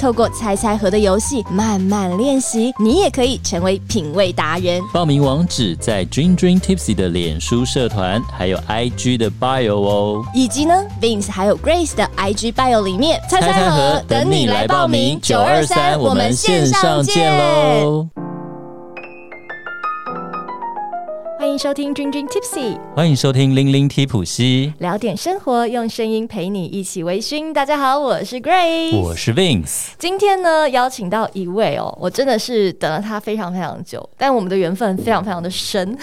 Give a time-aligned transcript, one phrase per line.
[0.00, 4.80] 透过猜猜盒的游戏慢慢练习，你也可以成为品味达人。
[4.92, 13.20] 报名网址在 Dream Dream Tipsy 的脸书社团，还有 IG 的 bio 哦，以及呢 Vince 还有 Grace 的 IG bio 里面。
[13.28, 18.29] 猜猜盒等你来报名，九二三我们线上见喽！
[21.50, 27.52] 欢迎收听 Dream Dream Tipsy，欢迎收听拎拎 T 普西，聊点生活，用声音陪你一起微醺。
[27.52, 29.88] 大家好，我是 Grace，我是 Vince。
[29.98, 35.98] 今天呢，邀请到一位哦，我真的是等了他非常非常久，但我们的缘分非常非常的深。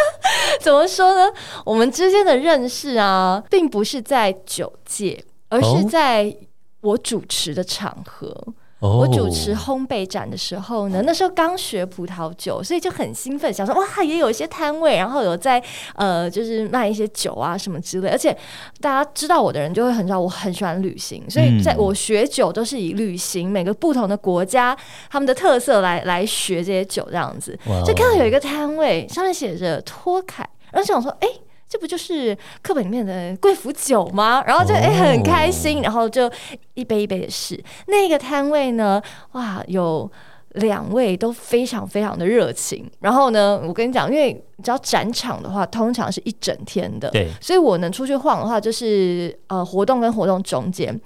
[0.60, 1.32] 怎么说呢？
[1.64, 6.36] 我们之间的认识啊，并不是在酒界，而是在
[6.82, 8.36] 我主持的场合。
[8.80, 15.62] 我主持烘焙展的时候呢，那时候刚学葡萄酒，所以就很兴奋，想说哇，也有一些摊位，然后有在
[15.96, 18.08] 呃，就是卖一些酒啊什么之类。
[18.08, 18.34] 而且
[18.80, 24.76] 大家知道我的人就会很知道我很喜欢旅行，所以在我学酒都是以旅行每个不同的国家
[25.10, 27.58] 他们的特色来来学这些酒这样子。
[27.84, 31.28] 就看到有一个摊位上面写着托凯，然后想说哎。
[31.28, 34.42] 欸这不就是课本里面的贵腐酒吗？
[34.44, 36.28] 然后就哎、欸、很开心，然后就
[36.74, 37.62] 一杯一杯的试。
[37.86, 39.00] 那个摊位呢，
[39.32, 40.10] 哇，有
[40.54, 42.90] 两位都非常非常的热情。
[42.98, 51.00] 然后呢，我跟你讲，因为你知道展场的话，通常是一整天的，对，所以我能出去晃的话，就是呃活动跟活动中间。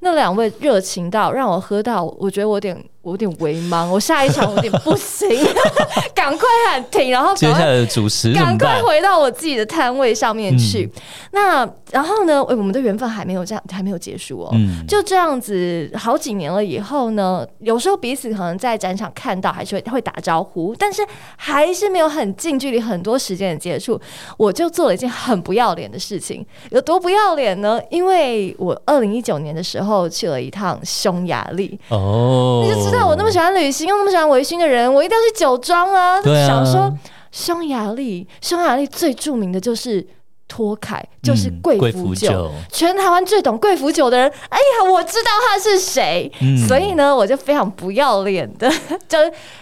[0.00, 5.28] 那两位热情到让我喝到，我觉得我有点我有点微茫，我下一场我有点不行，
[6.14, 10.84] 赶快喊停，然后接下来的主持赶快回到我自己的摊位上面去。
[10.84, 11.02] 嗯、
[11.32, 14.50] 那然后呢，我们的缘分还没有这样，还没有结束哦。
[14.52, 21.02] 嗯、就这样子好几年了以后呢，有时候彼此可能在展场看到，还是会会打招呼，但是
[21.36, 23.98] 还是没有很近距离很多时间的接触。
[24.36, 27.80] 我就做了一件很不要脸的事情，有多不要脸呢？
[27.90, 30.08] 因为我二零一九年的时候。
[30.10, 36.20] 去了一趟匈牙利哦，知道我那么喜欢旅行又那么喜欢微醺的人，我一定要去酒庄啊！
[36.20, 36.92] 对啊，想说
[37.32, 40.06] 匈牙利，匈牙利最著名的就是。
[40.52, 48.68] 托凯就是贵腐酒，酒全台湾最懂贵腐酒的人，哎呀，我知道他是谁，嗯、所以呢，我就非常不要脸的，
[49.08, 49.16] 就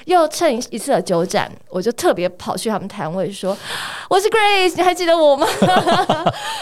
[0.07, 3.55] 又趁一次的酒展，我就特别跑去他们摊位说
[4.09, 5.47] ：“我是 Grace，你还记得我吗？”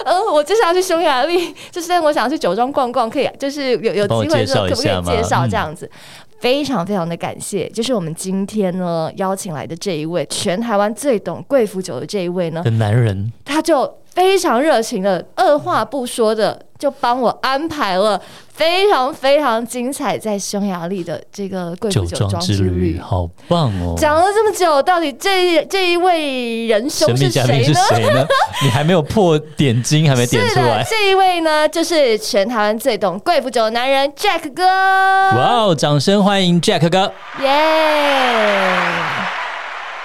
[0.04, 5.88] 嗯， 我就是要去匈牙利，就是我想要去酒庄逛逛，可以，就是有有机会的时候可不可以介绍这样子？
[6.36, 13.92] 嗯、非常非常的感谢，就是我们今天呢邀请来的这一位，全台湾最懂贵腐酒的这一位呢，的男人，他就。
[14.16, 18.18] 非常热情的，二话不说的就帮我安排了
[18.56, 23.94] 非常非常精彩在匈牙利的这个贵妇酒庄之旅，好棒哦！
[23.98, 27.74] 讲了这么久，到底这这一位仁兄是谁呢？
[27.90, 28.26] 谁呢？
[28.64, 30.82] 你还没有破点睛，还没点出来。
[30.88, 34.66] 这一位呢，就是全台湾最懂贵妇酒的男人 Jack 哥。
[34.66, 35.74] 哇哦！
[35.74, 37.12] 掌声欢迎 Jack 哥！
[37.42, 39.35] 耶、yeah！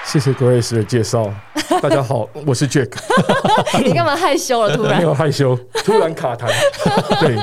[0.05, 1.31] 谢谢 Grace 的介绍。
[1.81, 2.91] 大家好，我是 Jack。
[3.83, 4.75] 你干嘛害羞了？
[4.75, 6.47] 突然没有害羞，突然卡痰。
[7.19, 7.37] 对，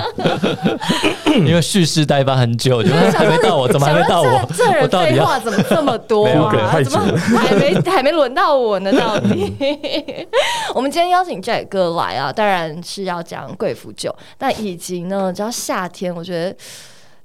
[1.47, 4.47] 因为蓄势待发很久，就还没到我，怎么还没到我？
[4.55, 6.83] 这人废话怎么这么多啊？
[6.85, 8.93] 怎么还没还没轮到我呢？
[8.93, 9.57] 到底？
[10.75, 16.55] 我们今天邀请 Jack 哥来啊，当然是要讲贵腐酒，但以及呢，只要夏天，我觉得。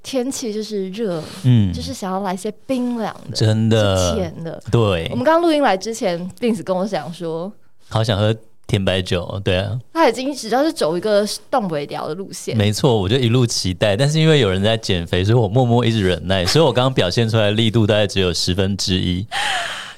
[0.04, 4.16] 天气就是热，嗯，就是想要来些冰凉的，真的。
[4.16, 4.62] 甜的。
[4.70, 7.52] 对，我们刚刚录音来之前，Vince 跟我讲说，
[7.88, 8.36] 好想喝
[8.68, 19.26] 甜白酒，对啊，他已经只要是走一个冻尾调的路线，没错，我就一路期待，但是因为有人在减肥，所以我默默一直忍耐，所以我刚刚表现出来的力度大概只有十分之一。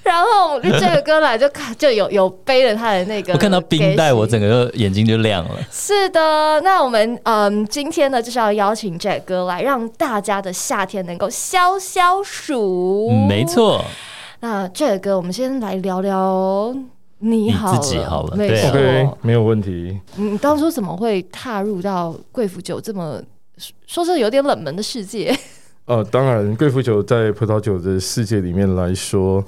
[0.08, 5.56] 然后这个哥来就看就有有背了他的那个，我看到冰袋，我整个眼睛就亮了。
[5.72, 13.10] 是的，那我们嗯，今天呢就是要邀请 Jack 哥来，让大家的夏天能够消消暑。
[13.12, 13.84] 嗯、没错。
[14.42, 16.76] 那 Jack 哥，我们先来聊聊
[17.18, 20.00] 你好自己好了，没错，对，没有问题。
[20.18, 23.20] 你当初怎么会踏入到贵腐酒这么
[23.88, 25.36] 说是有点冷门的世界？
[25.86, 29.44] 呃，当然，贵腐酒在葡萄酒的世界里面来说。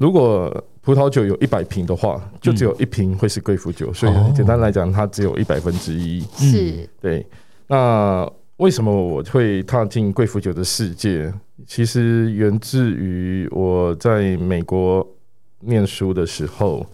[0.00, 6.22] 如果葡萄酒有一百瓶的话，就只有一瓶会是贵腐酒，嗯、所以简单来讲，它只有一百分之一。
[6.38, 7.26] 是，对。
[7.66, 8.26] 那
[8.56, 11.30] 为什么我会踏进贵腐酒的世界？
[11.66, 15.06] 其实源自于我在美国
[15.60, 16.86] 念书的时候，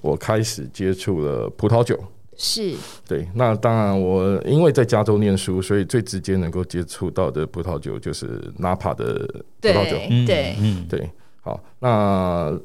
[0.00, 2.02] 我开始接触了葡萄酒。
[2.38, 2.74] 是
[3.06, 9.96] 对，那当然我因为在加州念书，所以最直接能够接触到的葡萄酒就是 Napa 的葡萄酒。
[10.08, 11.10] 对对嗯，对，
[11.46, 12.58] 好，那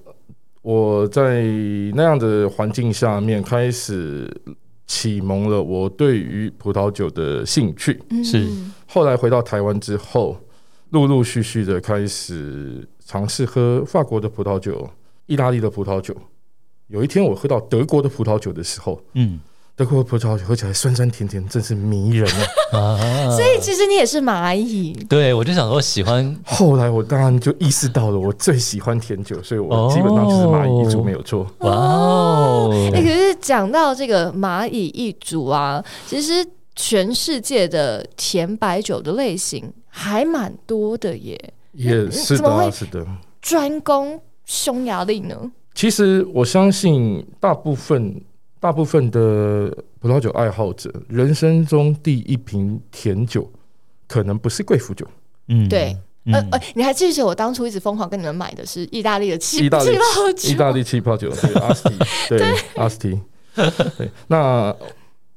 [0.64, 1.44] 我在
[1.94, 4.28] 那样的环境下面开始
[4.88, 8.02] 启蒙了我对于葡萄酒的兴趣。
[8.24, 8.50] 是
[8.88, 10.36] 后来回到台湾之后，
[10.90, 14.90] 陆陆续续的开始尝试喝法国的葡萄酒、
[15.28, 16.18] 意大利的葡萄酒。
[16.88, 19.40] 有一天我喝到德国的葡萄酒的时候，嗯。
[19.82, 22.30] 德国葡萄酒喝起来酸酸甜甜，真是迷人
[22.72, 22.78] 啊！
[23.02, 24.94] 啊，所以其实你也是蚂蚁。
[25.10, 26.38] 对，我就想说喜欢。
[26.46, 31.48] 后来我当然就意识到了，我最喜欢甜酒，所以我基本上就是蚂蚁一族没有错。
[31.62, 32.92] 哇哦！
[32.94, 36.46] 哎，可是讲到这个蚂蚁一族啊，其实
[36.76, 41.54] 全世界的甜白酒的类型还蛮多的耶。
[41.72, 43.04] 也是的，是的。
[43.42, 45.36] 专攻匈牙利呢？
[45.74, 48.22] 其实我相信大部分。
[48.62, 53.52] 大部分的葡萄酒爱好者，人生中第一瓶甜酒
[54.08, 55.06] 可能不是贵腐酒。
[55.50, 55.98] 嗯，对。
[56.26, 59.92] 呃呃，你还记不记得我当初一直疯狂跟你们买的是意大利的气泡酒？
[60.48, 61.98] 意大利气泡酒，对，阿斯提，
[62.30, 63.20] 对，阿斯提。
[63.98, 64.72] 对，那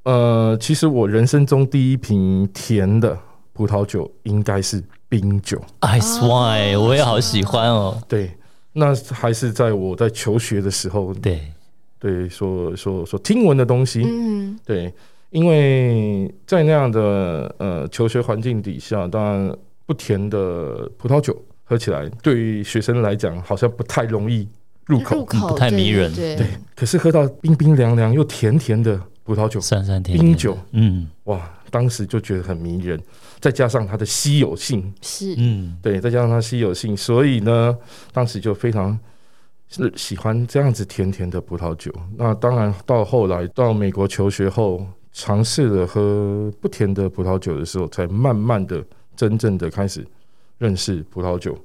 [0.02, 3.18] 呃，其实我人生中第一瓶甜的
[3.54, 7.98] 葡萄酒应该是冰酒，Ice Wine，我也好喜欢哦。
[8.06, 8.36] 对，
[8.74, 11.14] 那还是在我在求学的时候。
[11.14, 11.50] 对。
[12.04, 14.92] 对，所所所听闻的东西，嗯，对，
[15.30, 19.56] 因为在那样的呃求学环境底下，当然
[19.86, 21.34] 不甜的葡萄酒
[21.64, 24.46] 喝起来，对于学生来讲好像不太容易
[24.84, 26.46] 入口，入口不太迷人，对，对。
[26.76, 33.00] 可是喝到冰冰凉凉又甜甜的葡萄酒，酸酸甜甜冰酒，嗯，哇，当时就觉得很迷人，
[33.40, 37.74] 再加上它的稀有性，是，嗯，对，再加上它稀有性，所以呢，
[38.12, 38.98] 当时就非常。
[39.68, 41.92] 是喜欢这样子甜甜的葡萄酒。
[42.16, 48.84] 那当然，到后来到美国求学后，尝试了喝不甜的葡萄酒的时候，才慢慢的、
[49.16, 50.06] 真正的开始
[50.58, 51.58] 认识葡萄酒。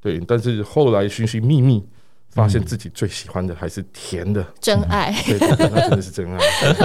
[0.00, 1.84] 对，但是后来寻寻觅觅。
[2.34, 6.38] 发现自己最喜欢的还是甜的真爱，对，那真的是真爱。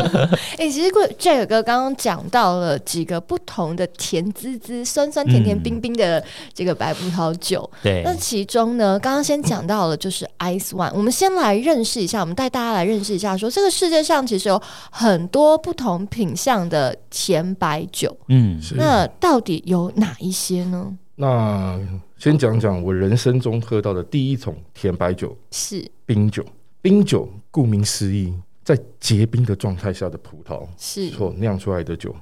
[0.60, 6.24] 哎，其实 Jack 哥刚刚讲到了几个不同的甜滋滋、酸酸甜甜、冰冰的
[6.54, 7.68] 这个白葡萄酒。
[7.82, 10.92] 对，那其中呢，刚刚先讲到了就是 Ice Wine。
[10.94, 14.62] 我们先来认识一下，我们带大家来认识一下，说这个世界上其实有
[14.92, 18.16] 很多不同品相的甜白酒。
[18.28, 20.96] 嗯，那到底有哪一些呢？
[21.16, 21.80] 那
[22.20, 26.46] 先讲讲我人生中喝到的第一桶甜白酒是冰酒。
[26.82, 32.14] 冰酒顾名思义，在结冰的状态下的葡萄是所酿出来的酒。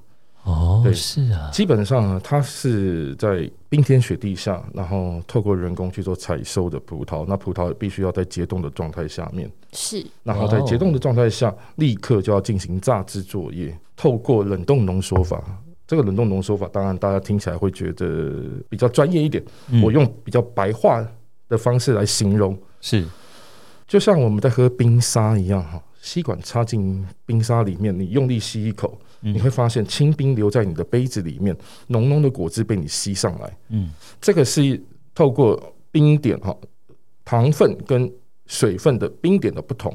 [0.43, 1.49] 哦，对，是啊。
[1.51, 7.25] 基本上呢，它是在冰天雪地下，然后透过人工去做采收的葡萄。
[7.27, 10.05] 那葡萄必须要在结冻的状态下面，是。
[10.21, 15.43] 然后在结冻的状态下，立刻就要进行榨汁作业，透过冷冻浓缩法。
[15.87, 19.41] 这个冷冻浓缩法，当然大家听起来会觉得比较专业一点。
[19.71, 21.01] 嗯、我用比较白话
[21.47, 23.05] 的方式来形容，是
[23.87, 31.55] 就像我们在喝冰沙一样哈，吸管插进冰沙里面，你用力吸一口，嗯、你会发现清冰留在你的杯子里面，
[31.87, 33.57] 浓浓的果汁被你吸上来。
[33.69, 33.89] 嗯，
[34.19, 34.83] 这个是
[35.15, 36.53] 透过冰点哈，
[37.23, 38.11] 糖分跟
[38.45, 39.89] 水分的冰点的不同。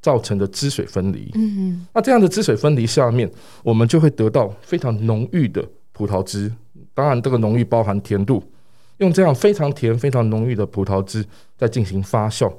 [0.00, 3.30] 造成的汁水分离，嗯嗯，那这样的汁水分离下面，
[3.62, 6.52] 我们就会得到非常浓郁的葡萄汁。
[6.94, 8.42] 当然，这个浓郁包含甜度，
[8.98, 11.24] 用这样非常甜、非常浓郁的葡萄汁
[11.56, 12.52] 再进行发酵，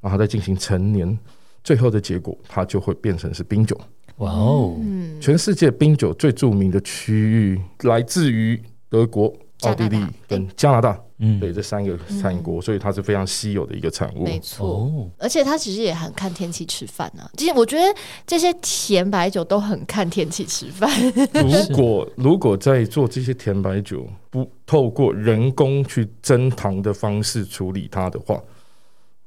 [0.00, 1.18] 然后再进行陈年，
[1.64, 3.78] 最后的结果它就会变成是冰酒。
[4.18, 4.76] 哇哦！
[5.20, 9.34] 全世界冰酒最著名的区域来自于德国。
[9.62, 14.24] 奥地利跟加拿大，嗯，对，这三个产国，所以它是非常稀有的一个产物。
[14.24, 17.22] 没错，而且它其实也很看天气吃饭呢。
[17.38, 20.90] 其实我觉得这些甜白酒都很看天气吃饭。
[21.32, 28.38] 如果如果在做这些甜白酒，不透过人工去增糖的方式处理它的话，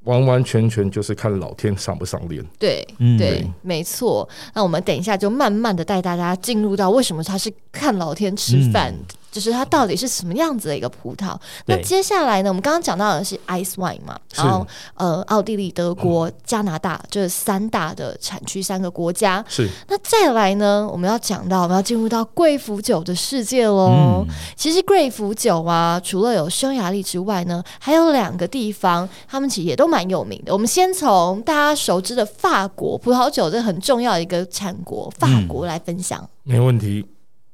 [0.03, 2.45] 完完全全就是看老天赏不赏脸。
[2.59, 4.29] 对，对，没错。
[4.53, 8.93] 那我们等一下就慢慢的带大家进入到为什么它是看老天吃饭。
[9.31, 11.37] 就是它到底是什么样子的一个葡萄？
[11.65, 12.49] 那接下来呢？
[12.49, 19.43] 我们刚刚讲到的是 Ice Wine 嘛，然后呃，奥地利、德国、加拿大这三大的产区三个国家。
[19.47, 19.69] 是。
[19.87, 20.87] 那再来呢？
[20.91, 24.25] 我们要讲到，我们要进入到贵腐酒的世界喽。
[24.55, 30.51] 其实贵腐酒啊，除了有匈牙利之外呢，还有两个地方，他们其实也都蛮有名的。
[30.51, 36.27] 我们先从大家熟知的法国葡萄酒，这很重要的一个产国，法国来分享。
[36.43, 37.05] 没问题。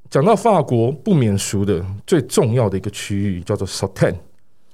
[0.09, 4.15] 讲到法国不免俗的最重要的一个区域叫做 Sauternes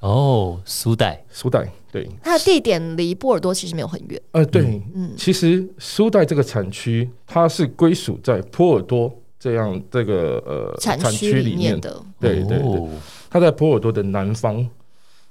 [0.01, 4.21] 哦，苏代，苏代，对，它的地点离波尔多其实没有很远。
[4.31, 12.89] 呃，对，嗯，其实苏代这个产区它是归属在波尔多这样这个呃产区里面的，对对对，
[13.29, 14.67] 它在波尔多的南方，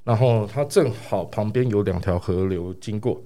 [0.04, 3.20] 然后它正好旁边有两条河流经过，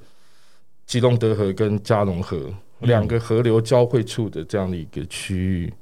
[0.87, 5.73] 吉隆德河跟加龙河两个河流交汇处的这样的一个区域。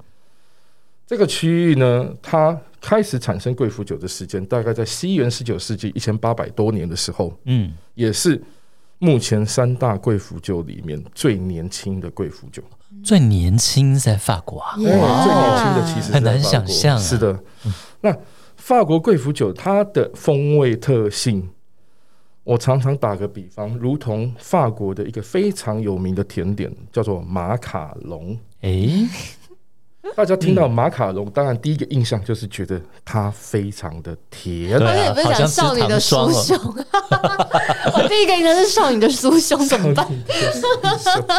[1.06, 8.42] 这个区域呢，它开始产生贵腐酒的时间大概在西元十九世纪一千八百多年的时候，嗯，也是
[8.98, 12.62] 目前三大贵腐酒里面最年轻的贵腐酒。
[13.02, 16.98] 最年轻在法国啊，对，最年轻的其实很难想象。
[16.98, 17.42] 是的，
[18.00, 18.16] 那
[18.56, 21.50] 法国贵腐酒它的风味特性，
[22.44, 29.06] 我常常打个比方，如同法国的一个非常有名的甜点叫做马卡龙，诶。
[30.16, 34.76] 大家听到马卡龙，当然第一个印象就是觉得它非常的甜。
[34.78, 36.58] 对啊，不是讲少女的酥胸，
[37.94, 40.06] 我第一个印象是少女的酥胸，怎么办？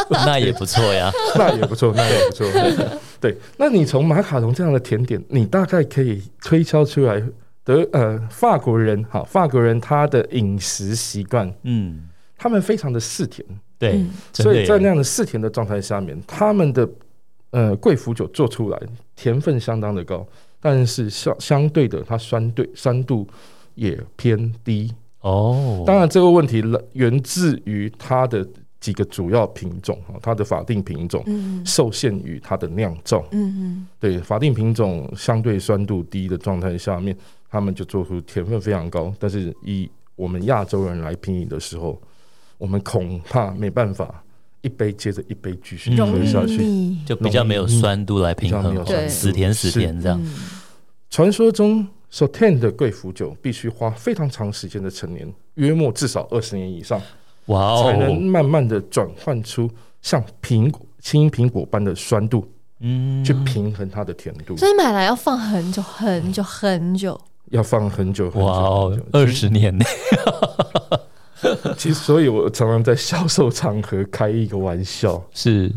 [0.26, 2.46] 那也不错呀，那也不错，那也不错。
[3.20, 7.22] 对，那你从马卡龙这样的甜点，你大概可以推敲出来
[7.62, 13.46] 德呃法国人哈，法国人他的饮食习惯，嗯，他们非常的嗜甜，
[13.78, 16.88] 对，所以在那样的嗜甜的状态下面，他们的。
[17.54, 18.82] 呃，贵腐酒做出来
[19.14, 20.26] 甜分相当的高，
[20.58, 23.24] 但是相相对的，它酸对酸度
[23.76, 25.84] 也偏低哦。
[25.86, 28.44] 当然，这个问题来源自于它的
[28.80, 31.24] 几个主要品种哈，它的法定品种
[31.64, 33.24] 受限于它的酿造。
[33.30, 37.16] 嗯嗯，对，法定品种相对酸度低的状态下面，
[37.48, 39.14] 他们就做出甜分非常高。
[39.20, 42.02] 但是以我们亚洲人来品饮的时候，
[42.58, 44.23] 我们恐怕没办法。
[44.64, 50.18] 一杯接着一杯继续喝下去，就比较没有酸度来平衡，对，死甜死甜这样。
[51.10, 56.98] 传说中，Sauternes 的贵腐酒必须花非常长时间的陈年，约莫至少二十年以上，
[57.46, 64.56] 哇，才能慢慢的转换出像苹果、青苹果般的酸度，嗯，去平衡它的甜度。
[64.56, 69.84] 所以买来要放很久很久很久，要放很久很久，哇，二十年呢。
[71.76, 75.72] 其实，所以我常常在销售场合开一个玩笑，是。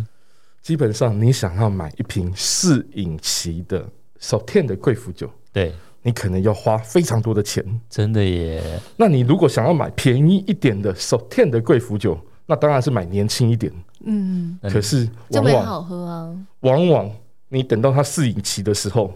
[0.62, 3.88] 基本上你想要买一瓶试饮期的
[4.20, 8.62] Sauternes 的贵腐酒，对，你可能要花非常多的钱，真的耶。
[8.98, 13.72] 那你如果想要买便宜一点的 Sauternes 的贵腐酒，那当然是买年轻一点，
[14.04, 17.10] 嗯，可是往往好喝啊，往往
[17.48, 19.14] 你等到它试饮期的时候。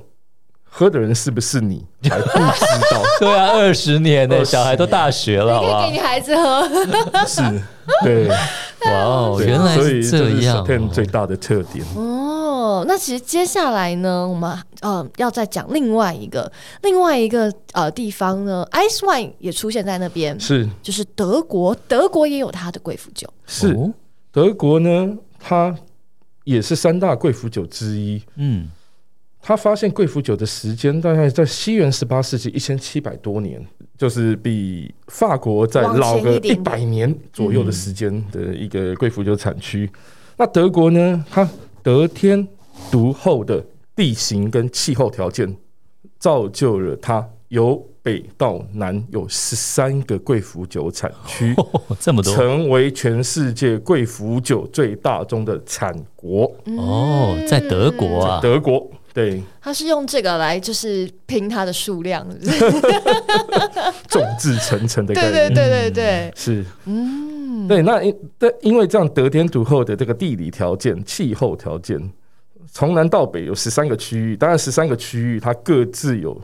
[0.74, 1.86] 喝的人是不是你？
[2.10, 3.04] 还不知道？
[3.20, 5.86] 对啊，二十年呢，小孩都大学了，好不好？
[5.86, 6.64] 给你孩子喝，
[7.28, 7.42] 是，
[8.04, 8.28] 对，
[8.88, 11.86] 哇哦，原来是这样最大的特点。
[11.96, 16.50] 哦，那其实接下来呢，我们呃要再讲另外一个
[16.84, 23.76] 另外一个呃地方呢，Ice Wine 也出现在那边，是，就是德国，德国也有它的贵腐酒，是，
[24.32, 25.76] 德国呢，它
[26.46, 28.70] 也是三大贵腐酒之一，嗯。
[29.42, 33.66] 他发现贵腐酒的时间大概在西元十八世纪一千七百多年，
[33.98, 39.90] 就是比法国再老个一百年左右的时间的一个贵腐酒产区。
[40.38, 41.26] 那德国呢？
[41.30, 41.50] 它
[41.82, 42.48] 得天
[42.92, 45.58] 独厚的地形跟气候条件，
[46.20, 51.56] 造就了它由北到南有十三个贵腐酒产区，
[52.00, 56.44] 这么多，成为全世界贵腐酒最大宗的产国。
[56.78, 58.90] 哦，在德国啊，德国。
[59.14, 62.26] 对，他是用这个来就是拼它的数量，
[64.08, 65.34] 众志成城的概念。
[65.34, 72.00] 对对对对对，嗯、是，嗯，对，那因对，因为这样得天独厚的这个地理条件、气候条件，
[72.72, 76.40] 从南到北有十三个区域，当然十三个区域它各自有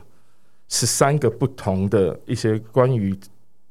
[0.68, 3.18] 十三个不同的一些关于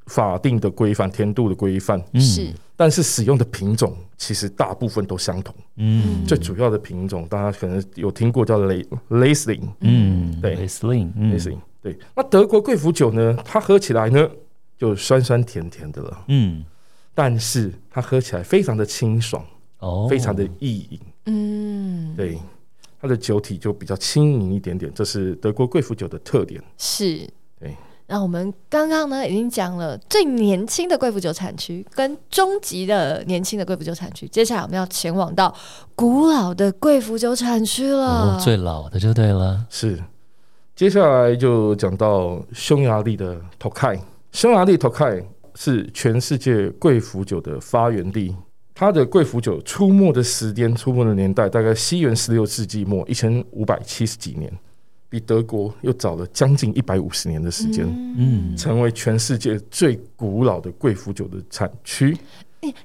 [0.07, 2.49] 法定的规范、天度的规范，是。
[2.77, 5.55] 但是使用的品种其实大部分都相同。
[5.77, 9.69] 嗯，最主要的品种大家可能有听过叫雷雷司令。
[9.81, 11.59] 嗯，对，雷司令，雷司令。
[11.83, 13.37] 对，那德国贵腐酒呢？
[13.45, 14.29] 它喝起来呢
[14.77, 16.25] 就酸酸甜甜的了。
[16.29, 16.65] 嗯，
[17.15, 19.45] 但是它喝起来非常的清爽，
[19.79, 21.01] 哦，非常的易饮。
[21.27, 22.39] 嗯，对，
[23.01, 26.63] 它的酒体就比较轻盈一点点，这是德国贵腐酒的特点。
[26.77, 27.31] 是，对。
[28.09, 35.53] 那我们刚刚呢已经讲了最年轻的贵腐酒产区跟中级的年轻的贵腐酒产区，接下来我们要前往到
[35.95, 38.37] 古老的贵腐酒产区了。
[38.37, 39.67] 哦，最老的就对了。
[39.69, 40.01] 是，
[40.77, 43.99] 接下来就讲到匈牙利的 Tokai，。
[44.31, 48.37] 匈牙利 Tokai 是全世界贵腐酒的发源地，
[48.73, 54.53] 它的贵腐酒出没的时间、出没的年代，大概西元十六世纪末，一千五百七十几年，
[55.09, 57.87] 比德国又早了将近一百五十年的时间，
[58.17, 62.17] 嗯，成为全世界最古老的贵腐酒的产区。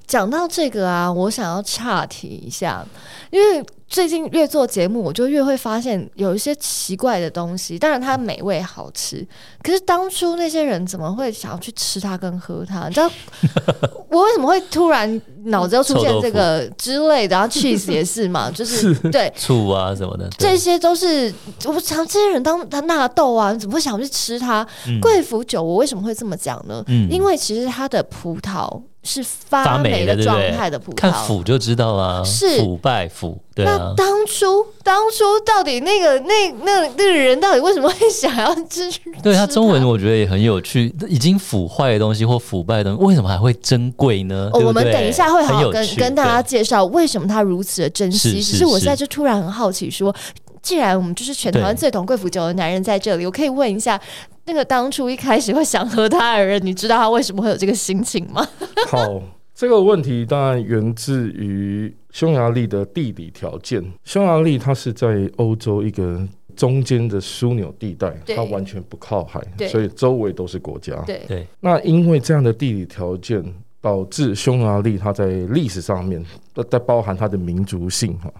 [0.05, 2.85] 讲到这个啊，我想要岔题一下，
[3.31, 7.79] 因为最近越做节目，我就越会发现有一些奇怪的东西。
[7.79, 9.25] 当然它美味好吃，
[9.63, 12.87] 可是当初那些人怎么会想要去吃它跟喝它？
[12.89, 13.09] 你知道
[14.11, 17.36] 我为什么会突然脑子要出现这个之类的？
[17.36, 21.33] 然后 cheese 也是嘛， 就是对醋啊什么的，这些都是
[21.65, 24.65] 我常这些人当他纳豆啊，你怎么会想去吃它？
[25.01, 26.83] 贵腐酒我为什么会这么讲呢？
[26.88, 28.81] 嗯，因为其实它的葡萄。
[29.03, 33.36] 是发霉的状态的葡萄，看腐就知道啊，是腐败腐。
[33.55, 38.88] 对啊，那当初当初到底那个那那那个人到底为什么会想要吃？
[39.24, 44.51] 对他中文我觉得也很有趣，已经腐坏的东西或腐败的东西，为什么还会珍贵呢？
[44.53, 48.41] 哦，我们等一下会好好跟跟大家介绍为什么他如此的珍惜。
[48.41, 50.13] 只是我现在就突然很好奇说，
[50.61, 54.00] 既然我们就是全台湾最懂贵腐酒的男人在这里，我可以问一下。
[54.45, 58.45] 那个当初一开始会想喝它的人，你知道他为什么会有这个心情吗？
[58.89, 59.21] 好，
[59.53, 63.81] 这个问题当然源自于匈牙利的地理条件。
[64.03, 70.95] 匈牙利它是在欧洲一个中间的枢纽地带，它完全不靠海，所以周围都是国家。
[71.05, 71.47] 对对。
[71.59, 73.41] 那因为这样的地理条件，
[73.81, 76.23] 导致匈牙利它在历史上面，
[76.69, 78.31] 在包含它的民族性哈，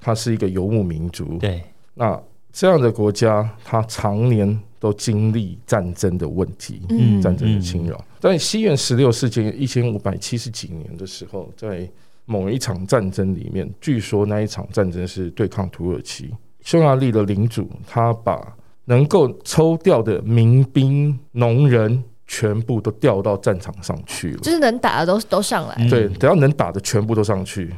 [0.00, 1.38] 它是一个游牧民族。
[1.38, 1.62] 对。
[1.94, 2.20] 那
[2.52, 4.60] 这样的国家，它常年。
[4.80, 8.02] 都经历战争的问题，嗯，战争的侵扰。
[8.18, 11.86] 在西元十六世纪一千五百七十几年的时候，在
[12.24, 16.34] 某一场战争里面，据说那一场战争是对抗土耳其。
[16.62, 18.56] 匈牙利的领主他把
[18.86, 25.88] 能够抽调的民兵、农人全部都调到战场上去了，就是能打的都都上来。
[25.88, 27.74] 对，只要能打的全部都上去。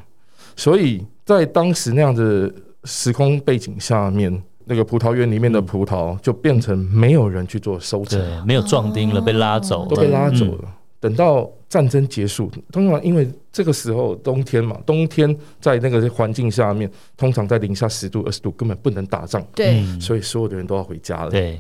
[0.54, 2.52] 所以在当时那样的
[2.84, 4.42] 时空背景下面。
[4.64, 10.68] 那个葡萄园里面的葡萄就变成没有人去做收成，没有壮丁了，被拉走，都被拉走了。
[11.00, 21.30] 等到战争结束，通常因为这个时候冬天嘛，冬天在那个环境下面，通常在零下十度、二十度，根本不能打仗，对，所以所有的人都要回家了。
[21.30, 21.58] 对，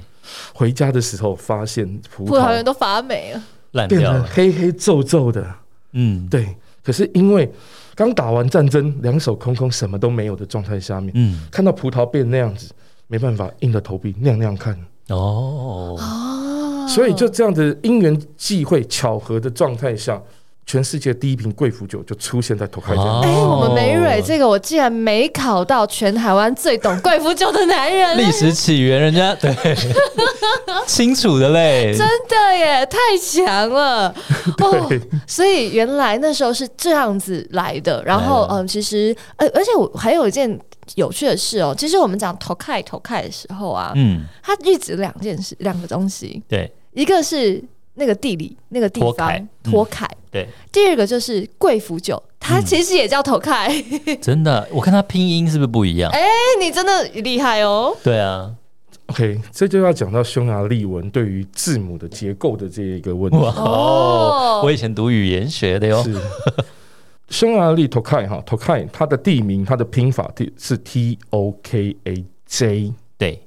[0.54, 5.46] 回家的时候发现葡萄园都发霉了，烂掉了，黑黑皱皱的。
[5.92, 6.56] 嗯，对。
[6.82, 7.50] 可是因为
[7.94, 12.70] 刚打完战争，两手空空，什么都没有的状态下面，嗯，看到葡萄变那样子。
[13.08, 14.74] 没办法，硬着头皮酿酿看
[15.08, 15.98] 哦，
[16.88, 20.18] 所以就这样子因缘际会巧合的状态下，
[20.64, 23.08] 全世界第一瓶贵腐酒就出现在托开这里。
[23.26, 29.54] 哎、欸，我们梅蕊这个我竟然没考到全台湾最懂贵腐酒的男人，历史起源人家对。
[30.86, 34.08] 清楚的嘞，真的耶，太强了。
[34.58, 34.88] 哦！
[35.26, 40.58] 所以原来那时候是这样子来的，然后嗯，其实呃，而且我还有一件。
[40.96, 47.62] 有趣的事哦，其实我们讲托开托开的时候啊，嗯，它一直两件事，两个东西，对，一个是
[47.94, 53.68] 那个地理那个地方托开，对，第二个就是贵腐酒，它其实也叫托开，
[54.06, 56.10] 嗯、 真的，我看它拼音是不是不一样？
[56.10, 57.94] 哎、欸，你真的厉害哦！
[58.02, 58.50] 对啊
[59.08, 64.62] ，OK，这就要讲到匈牙利文对于字母的结构的这一个问题哦。
[64.64, 66.02] 我以前读语言学的哟。
[66.02, 66.16] 是
[67.28, 73.42] 匈牙利 Tokai 哈 Tokai，，它的地名它的拼法是 T O K A J，对。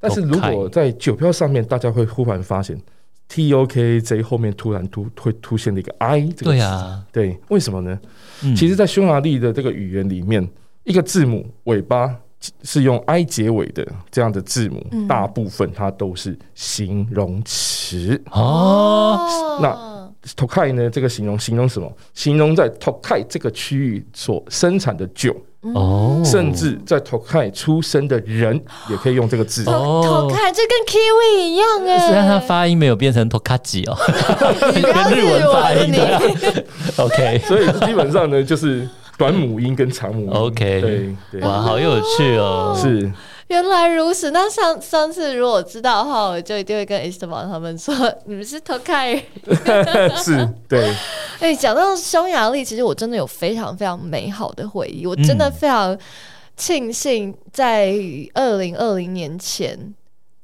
[0.00, 2.80] 但是如果在酒标上面，大家会忽然发现
[3.28, 7.98] T O K A J 后面突然突会出现了一个 I 这个字，对啊，对，为什么呢？
[8.42, 10.48] 嗯、其实，在匈牙利的这个语言里面，
[10.84, 12.14] 一个字母尾巴
[12.62, 19.58] 是用 I 结尾的这样的字母，嗯、大部分它都是形容词哦。
[19.60, 19.98] 那
[20.36, 20.88] Tokai 呢？
[20.88, 21.90] 这个形容形容什么？
[22.14, 29.64] 形容在 Tokai 这个区域所生产的酒哦，甚至在 Tokai 出生的人也可以用这个字。
[29.68, 33.96] 哦，托开这跟 Kiwi 一样哎，虽然它发音没有变成托卡吉哦，
[34.60, 36.64] 跟 日文发音的。
[36.96, 40.30] OK，所以基本上呢，就是短母音跟长母音。
[40.30, 43.10] OK，对对，哇，好有趣哦，是。
[43.48, 47.94] 原来如此，那上上次如果知道的话，我就一定会跟 Esteban 他们说，
[48.26, 49.14] 你们是偷看，
[50.22, 50.88] 是，对。
[51.40, 55.96] 哎、欸，讲到匈牙利，其实我真的有非常非常美好的回忆，我真的非常
[56.56, 57.94] 庆幸在
[58.34, 59.94] 二零二零年前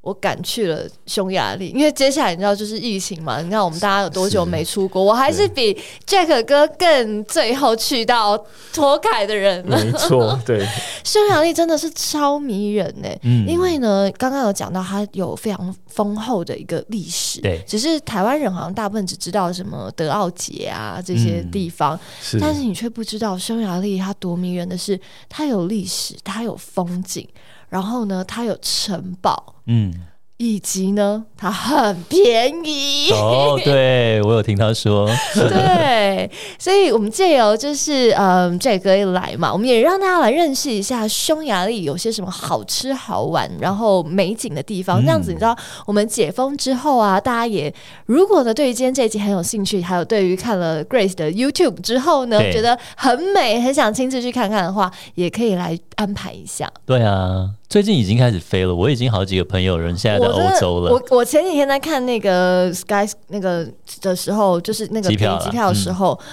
[0.04, 5.02] 我赶去了匈牙利，因为接下来你知道就是疫情嘛，你看我们大家有多久没出国？
[5.02, 5.74] 我还是比
[6.06, 8.36] Jack 哥更最后去到
[8.72, 9.64] 托凯的人。
[9.66, 10.62] 没错，对，
[11.02, 13.18] 匈牙利真的是超迷人呢、欸。
[13.22, 17.40] 嗯，因为呢，刚刚有讲到它有非常丰厚的一个历史。
[17.40, 21.98] 对，只是台湾人好像大部分只知道什么德奥捷啊这些地方，
[22.38, 27.26] 但是你却不知道匈牙利它多迷人的是，它有历史，它有风景。
[27.68, 29.92] 然后呢，它有城堡，嗯，
[30.37, 33.11] 以及呢，它很便宜。
[33.12, 45.01] 哦，对，我有听他说， 对，所以我们借由就是嗯，这个一来嘛，我们也让大家来认识一下匈牙利有些什么好吃好玩，然后美景的地方。
[45.01, 47.73] 嗯、这样子，你知道，我们解封之后啊，大家也
[48.07, 56.68] 如果呢对于今天这一集很有兴趣，还有对于看了 Grace 的 YouTube 之后呢，觉得很美，很想亲自去看看的话，也可以来安排一下。
[56.85, 57.51] 对啊。
[57.74, 60.92] 最近已经开始飞了，我已经好几个朋友人现在在欧洲了。
[60.92, 63.68] 我我前几天在看那个 Sky 那个
[64.00, 66.26] 的时候，就是那个机票机票的时候，嗯、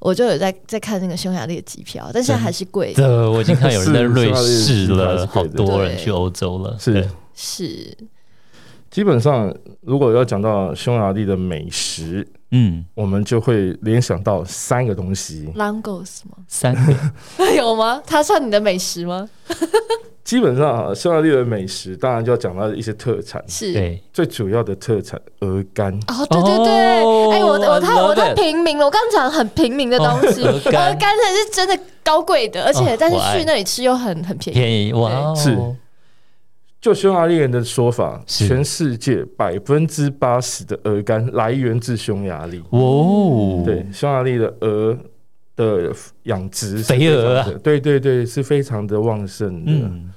[0.00, 3.02] 我就有在在看那个匈牙利的机票，但是还是贵的。
[3.06, 6.74] 的我已经看有人在瑞士了，好多人去欧洲了。
[6.80, 7.94] 是是，
[8.90, 15.46] 基本上如果要讲到匈牙利的美食，嗯，我们就会联想到三个东西。
[15.56, 16.38] Langos 吗？
[16.48, 18.02] 三个 有吗？
[18.06, 19.28] 它算你的美食吗？
[20.26, 23.72] 基本上啊，匈牙利的美食当然就要讲到一些特产，是。
[23.72, 24.02] 对。
[24.12, 25.94] 最主要的特产鹅肝。
[26.08, 35.32] 哦，对对对，哎、oh, 欸，我我太我太平民了，我刚讲很平民的东西，鹅肝才是真的高贵的，而且、oh, 但是去那里吃又很很便宜，便宜哇！
[35.32, 35.56] 是，
[36.80, 42.60] 就匈牙利人的说法，全世界百分之八十的鹅肝来源自匈牙利。
[42.70, 44.98] 哦，对，匈牙利的鹅
[45.54, 45.92] 的
[46.24, 49.70] 养殖，肥鹅啊，对对对，是非常的旺盛的。
[49.70, 50.10] 嗯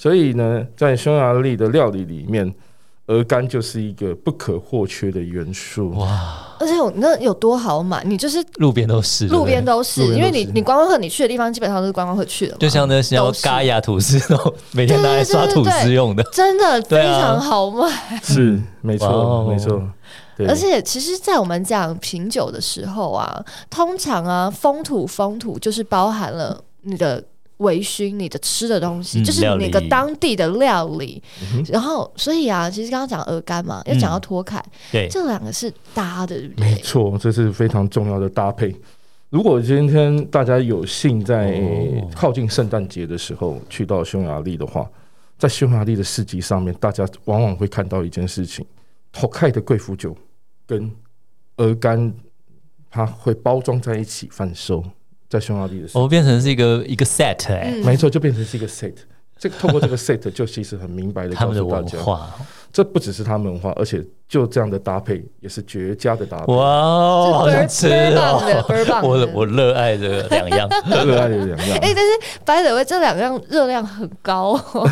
[0.00, 2.50] 所以呢，在匈牙利的料理里面，
[3.08, 5.90] 鹅肝就是一个不可或缺的元素。
[5.90, 6.56] 哇！
[6.58, 8.02] 而且有那有多好买？
[8.04, 17.86] 你就是路边都是，路边都是，因为你你观光客你去的地方基本上都是观光客去的，就像那些嘎雅吐司那种，每天拿来刷吐司用的，真的非常好卖。
[18.22, 19.86] 是，没错，没错。
[20.48, 27.22] 而且，其实，在我们讲品酒的时候啊，通常啊，风土风土就是包含了你的。
[27.60, 31.22] 微醺你的吃的东西，嗯、就是那个当地的料理，
[31.68, 38.74] 然后所以啊，其实刚刚讲鹅肝嘛，要讲到托凯，嗯、对，这两个是搭的，没错，这是非常重要的搭配。
[39.28, 41.60] 如果今天大家有幸在
[42.14, 44.90] 靠近圣诞节的时候去到匈牙利的话，
[45.38, 48.66] 在匈牙利的市集上面，大家往往会看到一件事情：
[49.12, 50.16] 托凯的贵腐酒
[50.66, 50.90] 跟
[51.56, 52.12] 鹅肝，
[52.90, 54.82] 它会包装在一起贩售。
[55.30, 58.92] 在匈牙利的时候，我变成是一个一个 set 哎、欸，没错，就变成是一个 set。
[59.38, 62.20] 这个透过这个 set，就其实很明白的告诉大家，他们的文，
[62.70, 66.52] 这不只是他们文化，而且就这样的搭配也是绝佳的搭配。
[66.52, 68.38] 哇哦，好想吃哦！
[69.02, 70.68] 我我热爱这两样，
[71.06, 71.78] 热爱这两样。
[71.80, 72.10] 哎、欸，但是
[72.44, 74.86] by the way，这两样热量很高、哦。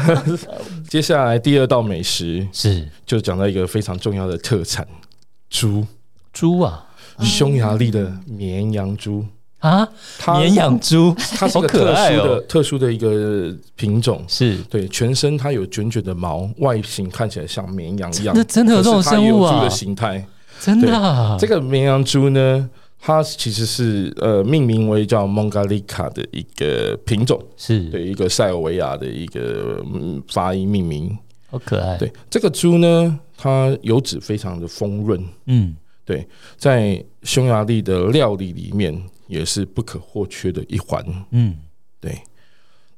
[0.88, 4.87] 接下来第二道美食是，就讲到一个非常重要的特产——
[5.51, 5.87] 猪
[6.33, 6.87] 猪啊，
[7.20, 9.27] 匈牙利的绵羊猪。
[9.59, 9.88] 啊，
[10.37, 18.33] 绵羊猪，它是个特殊的、特殊的一个品种，是对，全身它有卷卷的毛，外形看起来像绵羊一样。
[18.37, 19.59] 那真的有这种生物啊？
[19.59, 20.25] 猪的形态，
[20.61, 21.37] 真的啊。
[21.40, 29.85] 这个绵羊猪呢，它其实是呃命名为叫蒙嘎利卡的一个品种，是对一个塞尔维亚的一个
[30.29, 31.18] 发音命名。
[31.51, 31.97] 好可爱。
[31.97, 36.25] 对这个猪呢，它油脂非常的丰润，嗯，对，
[36.57, 38.97] 在匈牙利的料理里面。
[39.29, 41.05] 也是不可或缺的一环。
[41.31, 41.57] 嗯，
[42.01, 42.21] 对，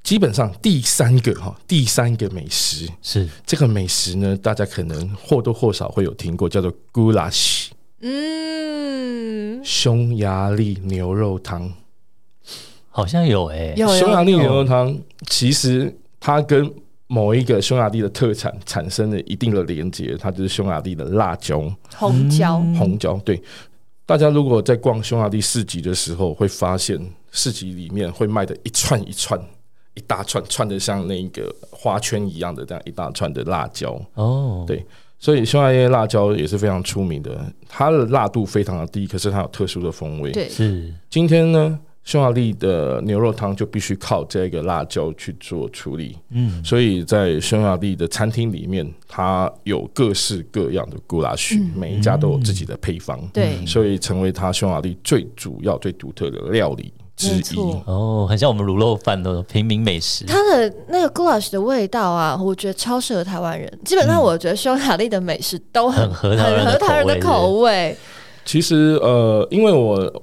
[0.02, 2.88] 基本上第三个哈，第三个美食。
[3.02, 3.28] 是。
[3.44, 7.68] 这个美食呢，大家可能或多或少会有听过，叫做 Goulash。
[8.00, 11.70] 嗯，匈牙利牛肉汤。
[12.88, 16.68] 好像有哎、欸，匈牙利牛肉汤其实它跟
[17.06, 23.40] 某一个匈牙利的特产产生了一定的连接，它就是匈牙利的辣椒，红椒，红椒，对。
[24.10, 26.98] 大家如果在逛匈牙利市集的时候，会发现
[27.30, 29.40] 市集里面会卖的一串一串、
[29.94, 34.84] 一大串串的像那个花圈一样的这样一大串的辣椒哦，对，
[35.20, 40.32] 所以匈牙利辣椒也是非常出名的，它的辣度非常的低，可是它有特殊的风味。
[40.32, 41.78] 对，是今天呢。
[42.02, 57.58] 匈牙利的牛肉汤就必须靠这个辣椒去做处理，嗯，所以在匈牙利的餐厅里面，它有各式各样的古拉许，每一家都有自己的配方，对，所以成为它匈牙利最主要、最独特的料理之一。
[57.84, 60.24] 哦，很像我们卤肉饭的平民美食。
[60.24, 63.70] 它的那个 goulash 的味道啊，我觉得超适合台湾人。
[63.84, 67.94] 基本上，我觉得匈牙利的美食都很、嗯、很合很合台湾人的口味。
[68.44, 70.22] 其实呃，因为我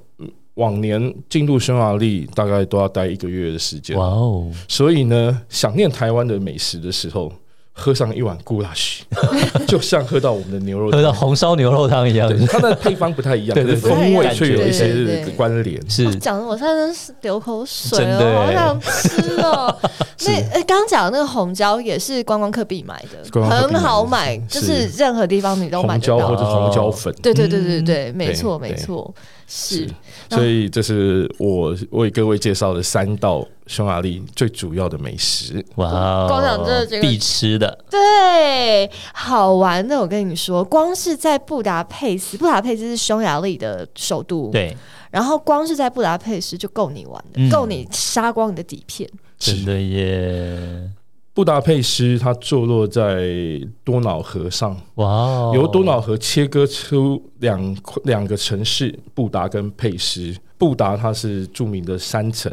[0.58, 4.46] 往年进入匈牙利大概都要待一个月的时间，哇哦！
[4.68, 7.32] 所以呢，想念台湾的美食的时候。
[7.80, 9.02] 喝上一碗 goulash，
[9.70, 12.28] 就像喝到我们的牛肉汤，喝到红烧牛肉汤一样。
[12.48, 15.80] 它的配方不太一样，对对对，风味却有一些关联。
[15.88, 19.78] 是讲的我现在是流口水了，好想吃哦。
[20.26, 26.18] 那诶，刚刚讲的那个红椒也是观光客必买的，很好买，就是任何地方你都买得到。
[26.18, 29.14] 红椒或者红椒粉，对对对对对，没错没错。
[29.48, 29.90] 是，
[30.30, 35.66] 所以这是我为各位介绍的三道匈牙利最主要的美食。
[35.76, 39.98] 哇，光想这必吃的，对，好玩的。
[39.98, 44.76] 我跟你说，光是在布达佩斯，布达佩斯是匈牙利的首都，对。
[45.10, 50.92] 然后光是在布达佩斯就够你玩的，够你杀光你的底片，真的耶。
[51.38, 53.30] 布达佩斯它坐落在
[53.84, 55.52] 多瑙河上，哇！
[55.54, 60.36] 由多瑙河切割出两两个城市，布达跟佩斯。
[60.58, 62.52] 布达它是著名的山城，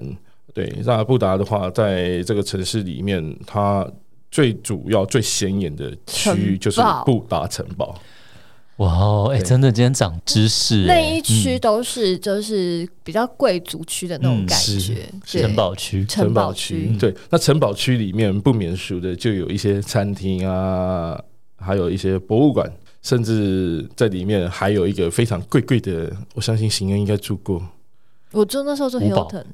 [0.52, 0.70] 对。
[0.84, 3.90] 那布达的话，在这个城市里面，它
[4.30, 7.98] 最主要、最显眼的区域就是布达城堡。
[8.78, 10.84] 哇哦，哎，真的今天长知识。
[10.86, 16.96] 那一区都是就是比较贵族区的那种感觉，城堡区，城堡区。
[16.98, 21.16] 对，那城堡区里面不免俗的就有一些餐厅啊，
[21.56, 22.68] 还有一些博物馆，
[23.00, 27.62] 甚至在里面还有一个非常贵贵的，我相信行恩应该住过。
[28.32, 29.44] 我住那时候住 Hilton。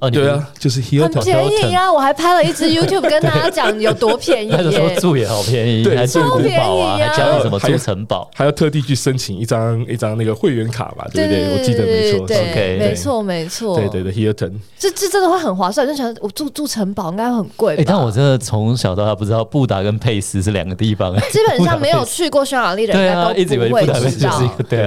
[0.00, 1.90] 哦，对啊，就是 Hilton，很便宜啊！
[1.92, 4.50] 我还拍了一支 YouTube 跟大家讲有多便宜。
[4.50, 6.96] 他就说住也好便宜，对，超便宜啊！
[6.98, 11.52] 还教你怎么住城堡，还要特地去申请一张一张那个会员卡吧，对不对？
[11.52, 17.76] 我记得没错，对，没错没错，对对对，Hilton，这这真的会很划算，就想我住住城堡应该会很贵。
[17.76, 23.28] 哎，但我真的从小到大不知道布达跟佩斯是两个地方， 基本上没有去过匈牙利的人应该都
[23.68, 24.40] 不会知道。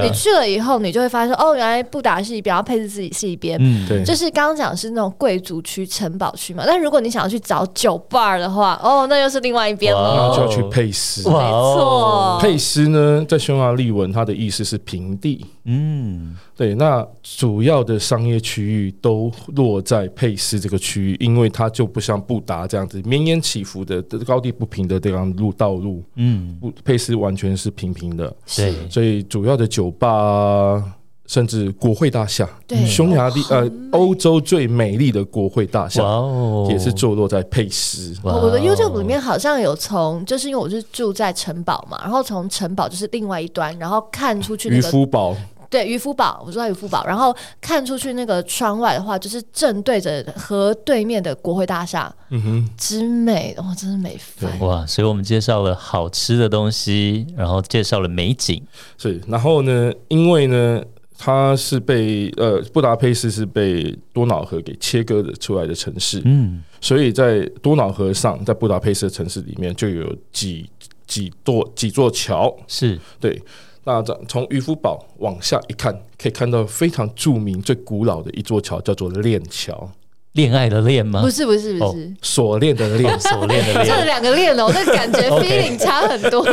[0.03, 5.77] 你去了以后，你就会发现哦，原来布达是一边，然后佩斯自己是一边，嗯，对，就是刚刚讲的是那种贵族区。
[5.87, 11.21] 城堡区嘛，但如果你想要去找酒吧的话，哦，那又是另外一边了，那就要去佩斯。
[11.29, 15.45] 没错，佩斯呢，在匈牙利文，它的意思是平地。
[15.65, 26.03] 嗯，对，那主要的商业区域都落在佩斯这个区域，因为它就不像布达这样子绵延起伏的高低不平的这样路道路。
[26.15, 30.83] 嗯，佩斯完全是平平的，对，所以主要的酒吧。
[31.27, 36.01] 甚至国会大厦，对，匈牙利呃，欧洲最美丽的国会大厦，
[36.69, 38.15] 也是坐落在佩斯。
[38.23, 45.35] 我的 YouTube 里面好像有从，就是因为我是住在城堡嘛，然后从城堡就是另外一端，然后看出去那个渔夫堡，
[45.69, 54.57] 对，渔夫堡，我住在渔夫堡，然后看出去那个窗外的话，就是正对着河对面的国会大厦，嗯哼，之美，哇，真是美翻。
[54.61, 54.85] 哇！
[54.85, 58.63] 所以我们介绍了好吃的东西，然后介绍了美景，
[58.97, 60.81] 是，然后呢，因为呢。
[61.17, 70.69] 它是被呃，布达佩斯是被多瑙河给切割的出来的城市，嗯，所以在多瑙河上，在布达佩斯的城市里面就有几
[71.07, 73.41] 几座几座桥，是对。
[73.83, 79.89] 那从渔夫堡往下一看，可以看到非常著名、最古老的一座桥，叫做链桥。
[80.37, 81.19] 恋爱的恋吗？
[81.21, 86.45] 不是不是不是，锁链的链， 锁链的链，这两个链哦，那感觉 feeling 差很多。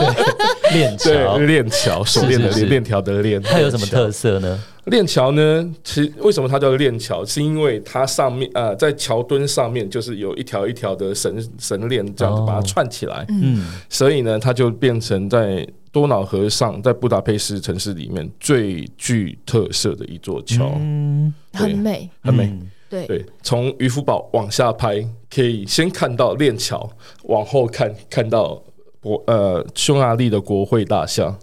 [0.72, 4.58] 链桥，链桥，锁链的链，链条的链，它有什么特色呢？
[4.86, 7.22] 链桥呢，其实为什么它叫链桥？
[7.26, 22.50] 是因为它上面呃，在桥墩上面就是有一条一条的绳绳链这样子把它串起来，嗯，所以呢，它就变成在多瑙河上，在布达佩斯城市里面最具特色的一座桥，嗯，很美，很美。
[22.94, 26.88] 对对，从渔夫堡往下拍，可以先看到链桥，
[27.24, 28.62] 往后看看到
[29.00, 31.36] 国呃匈牙利的国会大厦，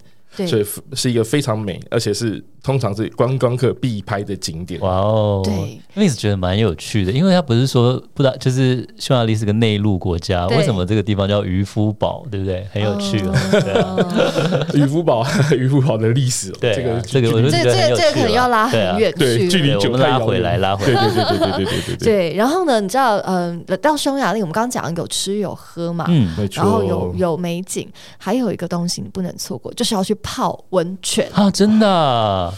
[0.47, 2.43] 所以是一个非常美，而且是。
[2.63, 4.79] 通常是观光客必拍的景点。
[4.81, 5.53] 哇哦，对，
[5.95, 12.67] 因为直觉得蛮有趣的，因为它不是说不知道，就是匈牙利是个内陆国家，为什么这个地方叫渔夫堡，对不对？
[12.71, 15.25] 很有趣哦， 渔夫堡，
[15.57, 21.97] 渔夫堡的历史，对这个这个，我觉得这这可能要拉很远，对距离久拉回来，拉回来，对对对对对对对。
[21.97, 31.27] 对，然后呢，你知道，嗯，到匈牙利，我们刚刚讲有吃有喝嘛，嗯，然后有有美景，还有一个东西你不能错过，就是要去泡温泉。
[31.33, 32.50] 啊，真的。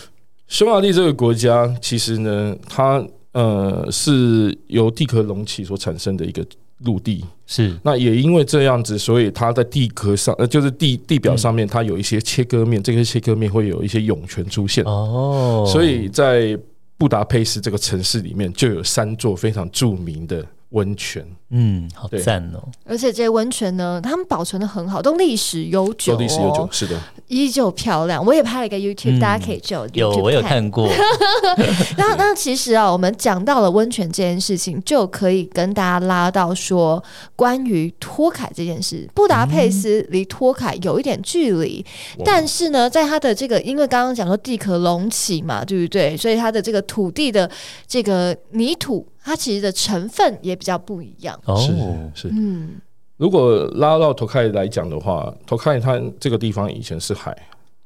[0.47, 6.45] 匈牙利这个国家，其实呢，它呃是由地壳隆起所产生的一个
[6.79, 7.73] 陆地，是。
[7.83, 14.83] 那也因为这样子，所以它在地壳上，呃，就是地地表上面，它有一些切割面，嗯、这个切割面会有一些涌泉出现。
[14.83, 15.65] 哦。
[15.67, 16.57] 所以在
[16.97, 21.25] 布达佩斯这个城市里面就有三座非常著名的温泉。
[21.55, 22.67] 嗯，好赞哦！
[22.83, 28.25] 而且这些温泉呢，他们保存的很好，都历史悠久，历史悠久，是的，依旧漂亮。
[28.25, 30.89] 我也拍了一个 YouTube，、嗯、大家可以就有我有看过。
[31.95, 37.03] 那那其实啊，我们讲到了温泉这件事情，就可以跟大家拉到说
[37.35, 39.07] 关于托凯这件事。
[39.13, 41.85] 布达佩斯离托凯有一点距离，
[42.17, 46.17] 嗯、但是呢，在它的这个，因为刚刚讲说地壳隆起嘛，对不对？
[46.17, 47.47] 所以它的这个土地的
[47.87, 49.05] 这个泥土。
[49.23, 51.39] 它其实的成分也比较不一样。
[51.45, 51.55] 哦，
[52.13, 52.71] 是是，嗯，
[53.17, 57.35] 如果拉到托开来讲的话，托开它这个地方以前是海，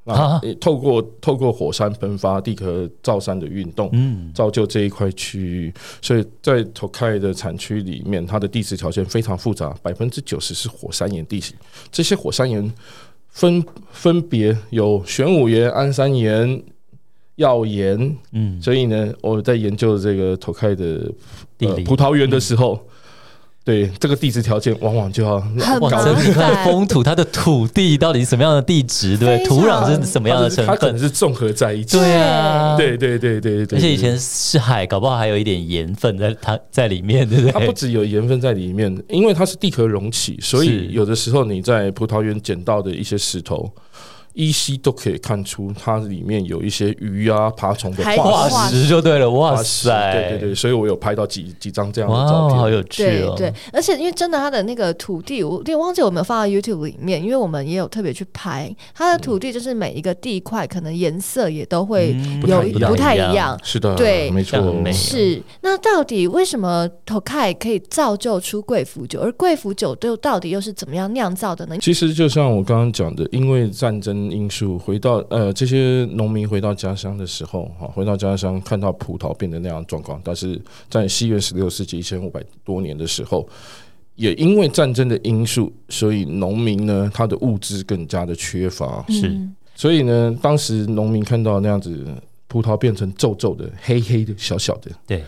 [0.05, 5.73] 啊，透过透过火山喷发、地壳造山的运动，嗯，造就这一块区域。
[6.01, 11.55] 所以在托开的产区里面，它的地质条件非常复杂，百分之九十是火山岩地形。
[11.91, 12.73] 这些火山岩
[13.29, 16.63] 分分别有玄武岩、安山岩。
[17.37, 21.11] 要盐，嗯，所以呢，我在研究这个托凯的、
[21.59, 22.79] 呃、葡萄园的时候，嗯、
[23.63, 32.15] 对这个地质条件，往往就要很搞清楚它的风土，它的土地到底是什么样的地质，对，土壤是什么样的成分，它可能是综合在一起，对。
[32.15, 32.97] 啊，对。
[32.97, 37.51] 对对对对，而且以前是海，搞不好还有一点盐分在它在里面，对不对？
[37.51, 43.71] 它不只有盐分在里面，因为它是地壳隆起，所以有的时候你在葡萄园捡到的一些石头。
[44.37, 49.27] 依稀都可以看出，它里面有一些鱼啊、爬虫的化石，就对了。
[49.31, 53.33] 哇塞，对对对，所以我有拍到几几张这样的照片，好有趣哦。
[53.35, 63.59] 对，对，而且因为真的，它的那个土地，我有点忘记我们有放到 YouTube 里面，因为我们也有特别去拍它的土地，就是每一个地块可能颜色也都会有不太一样。
[63.63, 64.59] 是的，对，没错，
[64.93, 65.41] 是。
[65.61, 71.75] 那到底为什么 Tokai 可以造就出贵腐酒，而贵腐酒都到底又是怎么样酿造的呢？
[71.81, 74.26] 其实就像我刚刚讲的，因为战争。
[74.31, 80.59] 因素回到呃，这些农民回到家乡的时候，哈，回到家乡看到葡萄变得那样状况，但是
[80.89, 83.47] 在西元十六世纪一千五百多年的时候，
[84.15, 89.35] 也因为战争的因素，所以农民呢，他的物资更加的缺乏，是，
[89.75, 92.05] 所以呢，当时农民看到那样子
[92.47, 95.23] 葡萄变成皱皱的、黑黑的、小小的，对，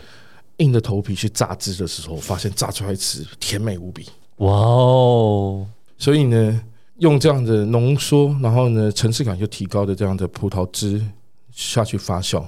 [0.58, 5.66] 硬着头皮去榨汁的时候，发现榨出来吃甜美无比，哇哦，
[5.98, 6.60] 所以呢。
[7.00, 11.02] 用这样的浓缩，然后呢，层次感就提高的这样的葡萄汁
[11.50, 12.44] 下去发酵，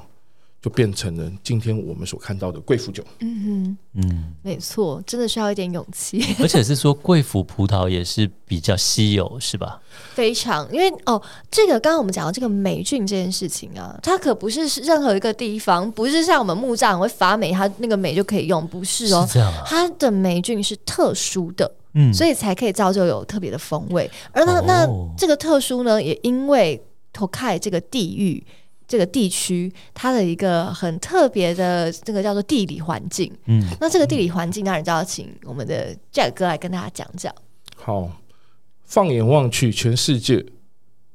[0.63, 3.05] 就变成了今天我们所看到的贵腐酒。
[3.19, 6.25] 嗯哼，嗯，没错，真的需要一点勇气。
[6.41, 9.83] 而且是说贵腐葡萄也是比较稀有，是吧？
[10.15, 11.21] 非常，因为哦，
[11.51, 21.71] 这个刚刚我们讲到这个霉菌这件事情啊，它可不是任何一个地方，不是像我们木栅会发霉，它那个霉就可以用，不是哦，是这样啊，它的霉菌是特殊的。
[21.95, 24.11] 嗯，所以才可以造就有特别的风味。
[24.31, 28.43] 而那、哦、那这个特殊呢，也因为托凯这个地域、
[28.93, 33.33] 这个地区，它的一个很特别的这个叫做地理环境。
[33.47, 37.35] 嗯，那这个地理环境，当然就要请我们的 Jack 哥来跟大家讲讲。
[37.75, 38.21] 好，
[38.85, 40.45] 放眼望去，全世界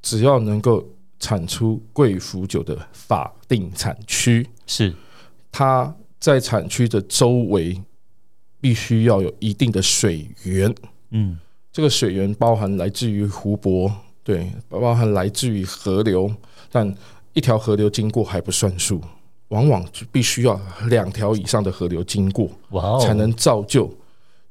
[0.02, 0.84] 只要能够
[1.20, 4.92] 产出贵腐酒的法定产区，是
[5.52, 7.80] 它在产区的周围。
[8.60, 10.74] 必须要有一定的水源，
[11.12, 11.38] 嗯，
[11.72, 13.90] 这个水源包含来自于湖泊，
[14.24, 16.30] 对，包含来自于河流，
[16.72, 16.92] 但
[17.38, 19.00] 一条河流经过还不算数，
[19.50, 23.88] 往往必须要两条以上的河流经过，哇，才能造就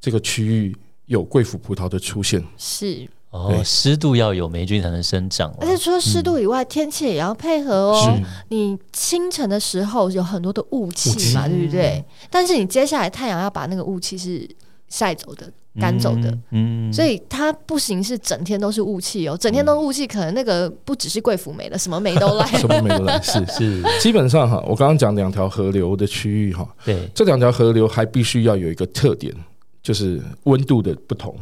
[0.00, 0.72] 这个区域
[1.06, 2.40] 有贵腐葡萄的出现。
[2.56, 3.08] 是。
[3.30, 8.18] 哦，湿度要有霉菌才能生长，而且除了湿度以外，嗯、天气也要配合哦。
[8.50, 12.02] 你清晨的时候有很多的雾气嘛，对不对？
[12.30, 14.48] 但是你接下来太阳要把那个雾气是
[14.88, 23.82] 晒走的、赶走的，嗯，所以它不行是整天都是雾气哦，整天都雾气，可能那个不只是贵腐霉了，什么霉都来， 什么霉都来， 是是。
[24.00, 29.34] 基本上哈，我刚刚讲两条河流的区域哈，对，这两条河流还必须要有一个特点，
[29.82, 31.34] 就是温度的不同。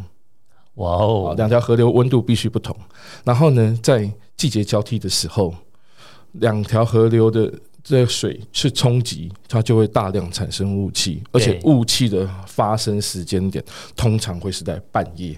[0.75, 2.77] 哇哦，两条河流温度必须不同，
[3.25, 5.55] 然后呢，在季节交替的时候，
[6.33, 7.53] 两条河流的
[7.85, 13.63] 这个水是冲击，它就会大量产生雾气，而且雾气的发生时间点
[13.95, 15.37] 通常会是在半夜。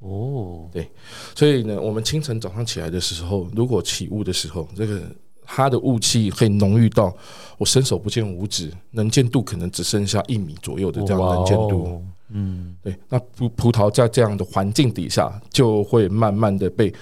[0.00, 0.90] 哦，对，
[1.34, 5.00] 所以呢，我们清晨早上起来的时候，如果起雾的时候，这个
[5.46, 7.14] 它的雾气可以浓郁到
[7.56, 12.04] 我伸手不见五指，能见度可能只剩下一米左右的这样能见度。
[12.30, 16.92] 嗯，对，那葡葡萄在这样的环境底下，就会慢慢的被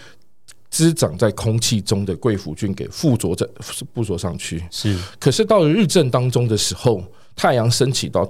[0.73, 3.47] 滋长在空气中的贵腐菌给附着在
[3.93, 4.65] 附着上去。
[4.71, 7.05] 是，可是到了日正当中的时候，
[7.37, 8.27] 太阳升起到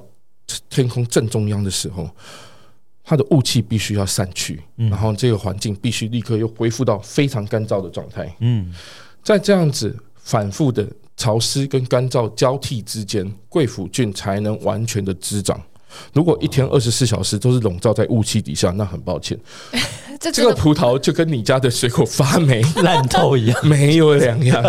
[0.68, 2.10] 天空正中央的时候，
[3.04, 8.34] 它的雾气必须要散去，嗯、然后这个环境必须立刻又恢复到非常干燥的状态。
[8.40, 8.74] 嗯，
[9.22, 10.84] 在这样子反复的
[11.16, 15.62] 潮湿跟干燥交替之间，贵腐菌才能完全的滋长。
[16.12, 19.38] 如果一天二十四小时都是笼罩在雾气底下，那很抱歉，
[20.20, 24.62] 这个葡萄就跟你家的水果发霉 烂透一样， 没有两样。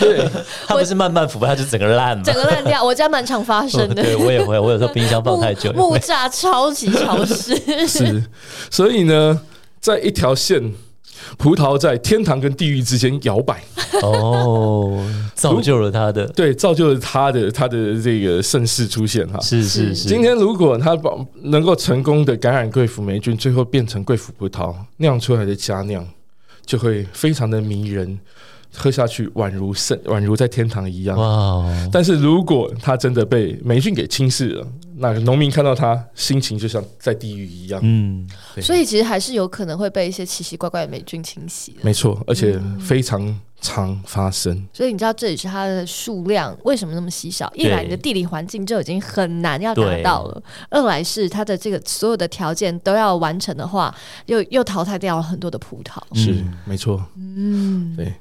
[0.00, 0.28] 对，
[0.66, 2.82] 它不是慢慢腐败，它就整个烂，整个烂掉。
[2.82, 7.86] 我家蛮常发生的，对我也会，我有时候冰箱放太久，木栅超级潮湿。
[7.86, 8.24] 是，
[8.70, 9.40] 所以呢，
[9.80, 10.72] 在一条线。
[11.38, 13.62] 葡萄在天堂跟地狱之间摇摆，
[14.02, 15.04] 哦，
[15.34, 19.40] 造就了他的，对，造就了他的他的这个盛世出现哈。
[19.40, 20.08] 是是是。
[20.08, 21.10] 今天如果他把
[21.42, 26.06] 能够成功的感染贵腐霉菌，最后变成贵腐葡萄酿出来的佳酿，
[26.64, 28.18] 就会非常的迷人。
[28.78, 31.16] 喝下去宛如圣，宛如在天堂一样。
[31.16, 31.64] 哇！
[31.90, 37.80] 但是如果它真的被霉菌给侵蚀了，那农民看到它，心情就像在地狱一样。
[37.82, 38.26] 嗯，
[38.62, 41.76] 所以其实还是有可能会被一些奇奇怪怪的霉菌侵袭。
[41.82, 44.54] 没错，而且非常常发生。
[44.54, 44.68] 嗯。
[44.72, 47.52] 所以你知道这里是它的数量为什么那么稀少？
[47.54, 53.94] 一来你的地理环境就已经很难要达到了，二来是它的这个所有的条件都要完成的话，
[54.26, 56.00] 又又淘汰掉了很多的葡萄。
[56.14, 57.04] 是，没错。
[57.16, 58.12] 嗯，对。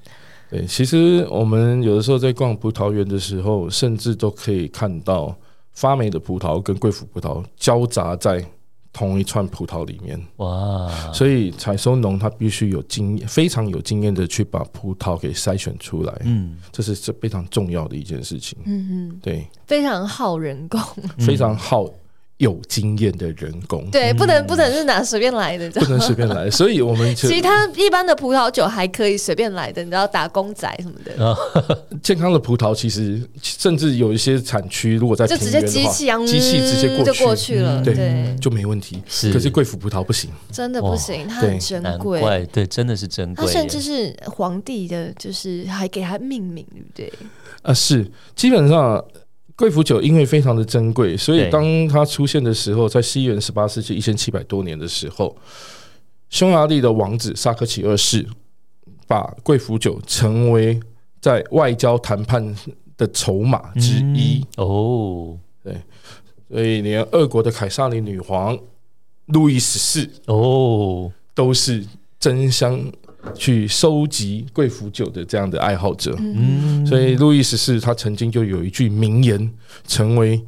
[0.47, 5.36] 对，其实我们有的时候在逛葡萄园的时候，甚至都可以看到
[5.76, 8.43] 发霉的葡萄跟贵腐葡萄交杂在
[8.91, 10.19] 同一串葡萄里面。
[10.38, 10.89] 哇！
[11.13, 16.21] 所以采收农他必须有经验，非常有经验的去把葡萄给筛选出来。
[16.23, 18.57] 嗯，这是这非常重要的一件事情。
[18.63, 20.80] 嗯嗯，对，非常耗人工，
[21.19, 21.86] 非常耗。
[22.38, 31.96] 有经验的人工，对，不能不能是拿随便来的，不能随便来，所以我们其他一般的葡萄酒还可以随便来的，你知道打工仔什么的。
[32.04, 39.02] 健康的葡萄其实甚至有一些产区，如果在就直接机器机器直接过去就过去了，对，就没问题。
[39.32, 43.46] 可是贵腐葡萄不行，真的不行，它很珍贵，对，真的是珍贵。
[43.46, 47.14] 它甚至是皇帝的，就是还给它命名，对不对？
[47.62, 48.06] 啊，是
[48.36, 49.02] 基本上。
[49.56, 55.36] 贵腐酒因为非常的珍贵，所以当它出现的时候，在西元十八世纪一千七百多年的时候，
[56.30, 58.28] 匈牙利的王子萨科齐二世
[59.08, 60.80] 把贵腐酒成为
[61.22, 62.56] 在外交谈判
[62.97, 64.45] 的筹码之一。
[64.58, 65.82] 哦，对，
[66.49, 68.58] 所以连俄国的凯撒琳女皇
[69.28, 71.86] 路易十四哦都是
[72.20, 72.80] 争相。
[73.34, 79.51] 去收集贵腐酒的这样的爱好者，嗯，所以路易十四他曾经就有一句名言，
[79.88, 80.41] 成为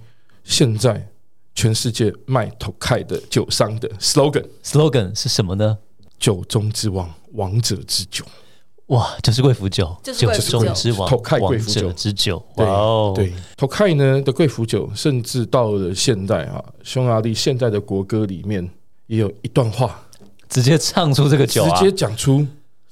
[0.43, 1.09] 现在
[1.55, 4.45] 全世界卖 Tokai 的酒商的 slogan。
[4.63, 5.77] slogan 是什么呢？
[6.19, 8.23] 酒中之王，王者之酒。
[8.87, 12.41] 哇，就是贵腐酒，就是酒，酒中之王，Tokai 贵腐酒之酒。
[12.55, 12.65] 对
[13.15, 18.69] 对，Tokai 呢的贵腐酒，甚至到了现代啊，匈牙利现在的国歌里面
[19.07, 20.07] 也有一段话，
[20.47, 22.47] 直接唱出这个酒，直接讲出。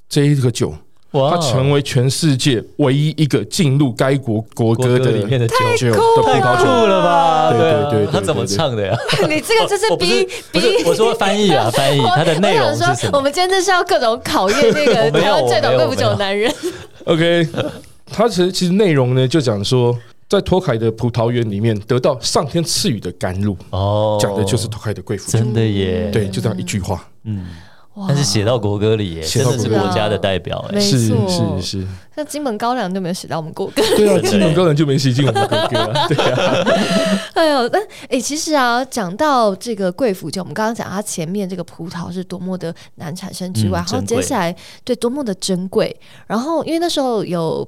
[0.10, 0.74] 这一个酒，
[1.12, 5.48] 它成为全世界唯一一个进入该国国歌的里面的
[5.78, 5.92] 酒，
[6.24, 7.52] 太酷了吧？
[7.52, 8.96] 对对对，他怎么唱的呀？
[9.30, 13.18] 你这个就是逼逼，我说翻译啊， 翻译它的内容是什么？
[13.18, 16.54] 我们今天就是要各种考验那个 台湾最懂贵腐酒的男人。
[17.06, 17.48] OK，
[18.08, 19.98] 他其实其实内容呢，就讲说，
[20.28, 27.46] 在托凯的葡萄园里面得到上天赐予的甘露哦，讲的就是托凯的贵腐酒，真的耶，对，就这样一句话，嗯。
[28.08, 31.88] 但是写到国歌里耶，真的是国家的代表哎，是是是。
[32.16, 36.68] 那金门高粱就没有写到我们国歌，对啊，金门高粱就没写进我们国歌， 对啊。
[37.34, 37.80] 哎呦，那
[38.10, 45.96] 哎，其实啊，讲到这个贵腐酒，我们刚刚讲它前面这个葡萄是多么的难产生之外，然后接下来对多么的珍贵，
[46.28, 47.68] 然后因为那时候有。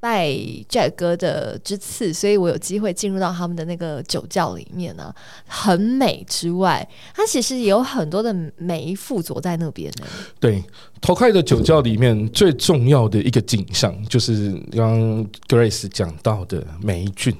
[0.00, 0.30] 拜
[0.66, 5.14] Jack 哥的之赐，所以我有机会进入到他们的那个酒窖里面呢、啊，
[5.46, 10.06] 很美之外，它其实也有很多的霉附着在那边呢。
[10.40, 10.64] 对
[11.02, 17.36] ，Tokai 的酒窖里面最重要的一个景象，就是刚刚 Grace 讲到的霉菌，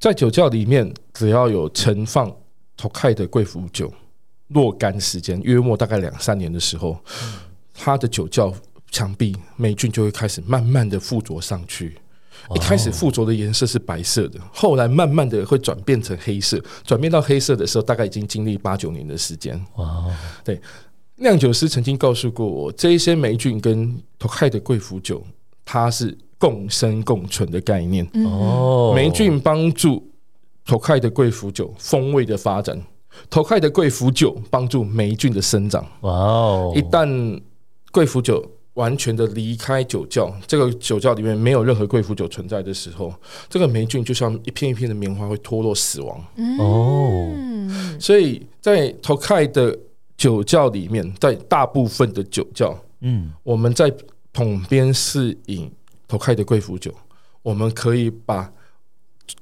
[0.00, 2.34] 在酒窖里面，只要有盛放
[2.78, 3.92] Tokai 的贵腐酒
[4.48, 6.98] 若干时间，约莫大概两三年的时候，
[7.74, 8.50] 它的酒窖。
[8.92, 11.96] 墙壁霉菌就会开始慢慢的附着上去，
[12.54, 19.58] 一开始附着的颜色是白色的，后来慢慢的会转变成黑色，转变到黑色的时候，大概已经经历八九年的时间。
[19.76, 20.04] 哇，
[20.44, 20.60] 对，
[21.16, 25.24] 酿酒师曾经告诉过我，这一些霉菌跟 Tokai 的贵腐酒，
[25.64, 28.06] 它是共生共存的概念。
[28.26, 30.06] 哦，霉菌帮助
[30.66, 32.78] Tokai 的贵腐酒风味的发展
[33.30, 35.82] ，Tokai 的贵腐酒帮助霉菌的生长。
[36.02, 37.40] 哇哦，一旦
[37.90, 38.44] 贵腐酒
[38.74, 43.12] 完全的离开酒窖，这个酒窖里面没有任何贵腐酒存在的时候，
[43.48, 46.24] 这个霉菌就像一片一片的棉花会脱落死亡。
[46.58, 47.30] 哦，
[48.00, 49.78] 所以在 Tokai 的
[50.16, 53.92] 酒窖里面，在大部分的酒窖，嗯，我们在
[54.32, 55.70] 桶边试饮
[56.08, 56.94] 托开的贵腐酒，
[57.42, 58.52] 我们可以把。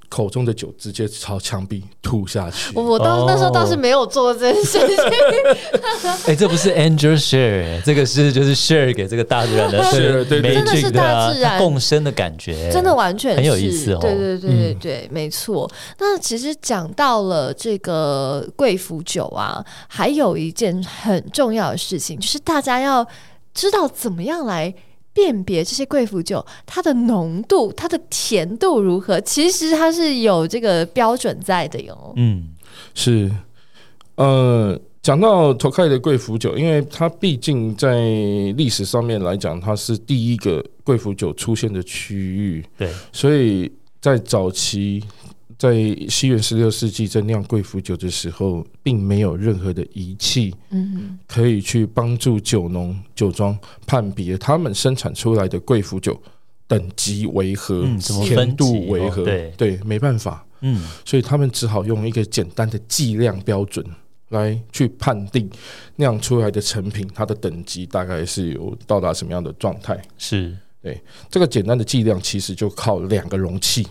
[0.09, 2.77] 口中的酒直接朝墙壁吐下去。
[2.77, 4.97] 我当那时候倒是没有做这件事情。
[6.27, 13.99] 哎，这不是 Angel Share，这个是就是 Share 给这个大自然的， 是对，真的是大自然共生的感觉，真的完全很有意思哦。
[14.01, 15.71] 对对对对对，没错。
[16.01, 23.07] 那其实讲到了这个贵腐酒啊，还有一件很重要的事情，就是大家要
[23.55, 24.75] 知道怎么样来。
[25.21, 29.21] 辨别这些贵腐酒，它的浓度、它的甜度如何？
[29.21, 32.15] 其实它是有这个标准在的哟。
[32.17, 32.49] 嗯，
[32.95, 33.31] 是。
[34.15, 38.01] 呃，讲到托开的贵腐酒，因为它毕竟在
[38.57, 42.65] 历史上面来讲，它是第一个贵腐酒出现的区域。
[42.79, 45.05] 对，所以在早期。
[45.61, 45.75] 在
[46.09, 53.57] 西元十六世纪在酿贵腐酒的时候，并没有任何的仪器，嗯，可以去帮助酒农、酒庄
[53.87, 56.19] 判别他们生产出来的贵腐酒
[56.67, 57.87] 等级为何，
[58.25, 59.23] 甜度为何？
[59.23, 63.85] 对对，没办法，嗯，所以他们只好用一个简单的计量标准
[64.31, 65.47] 来去判定
[65.97, 70.01] 酿出来的成品，它的等级大概是有到达什么样的状态？
[70.17, 70.99] 是对
[71.29, 73.87] 这个简单的计量，其实就靠两个容器。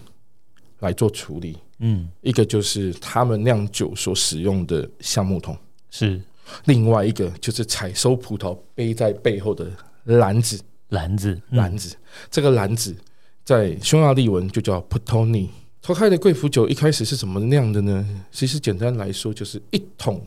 [0.79, 5.57] 来做处理，嗯，一个就是他们酿酒所使用的橡木桶，
[5.89, 6.21] 是
[6.65, 9.69] 另外一个就是采收葡萄背在背后的
[10.05, 10.59] 篮子，
[10.89, 11.95] 篮子，篮子。
[12.31, 12.95] 这个篮子
[13.43, 15.47] 在匈牙利文就叫 puttony。
[15.81, 18.23] 托开的贵腐酒一开始是怎么酿的呢？
[18.31, 20.25] 其实简单来说，就是一桶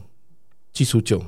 [0.73, 1.23] 基础酒。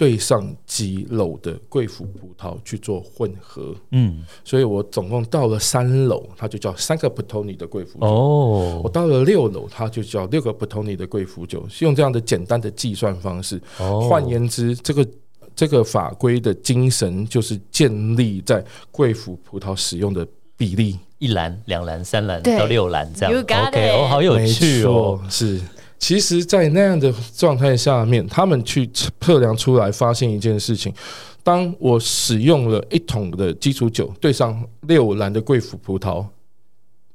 [0.00, 8.06] 对上几篓的贵腐葡萄去做混合，嗯，所以我总共到了三篓，它就叫三个 puttony 的贵腐酒。
[8.06, 11.66] 哦，我到了六篓，它就叫六个 puttony 的贵腐酒。
[11.68, 13.60] 是用这样的简单的计算方式。
[13.78, 15.06] 哦，换言之，这个
[15.54, 20.26] 这个法规的精神就是建立在贵腐葡萄使用的
[20.56, 23.38] 比例，一篮、两篮、三篮到六篮这样。
[23.38, 25.60] OK，哦，好有趣哦，是。
[26.00, 28.88] 其实，在那样的状态下面，他们去
[29.20, 30.92] 测量出来，发现一件事情：
[31.42, 36.24] 当我使用了一桶的基础酒，对上六篮的贵腐葡萄，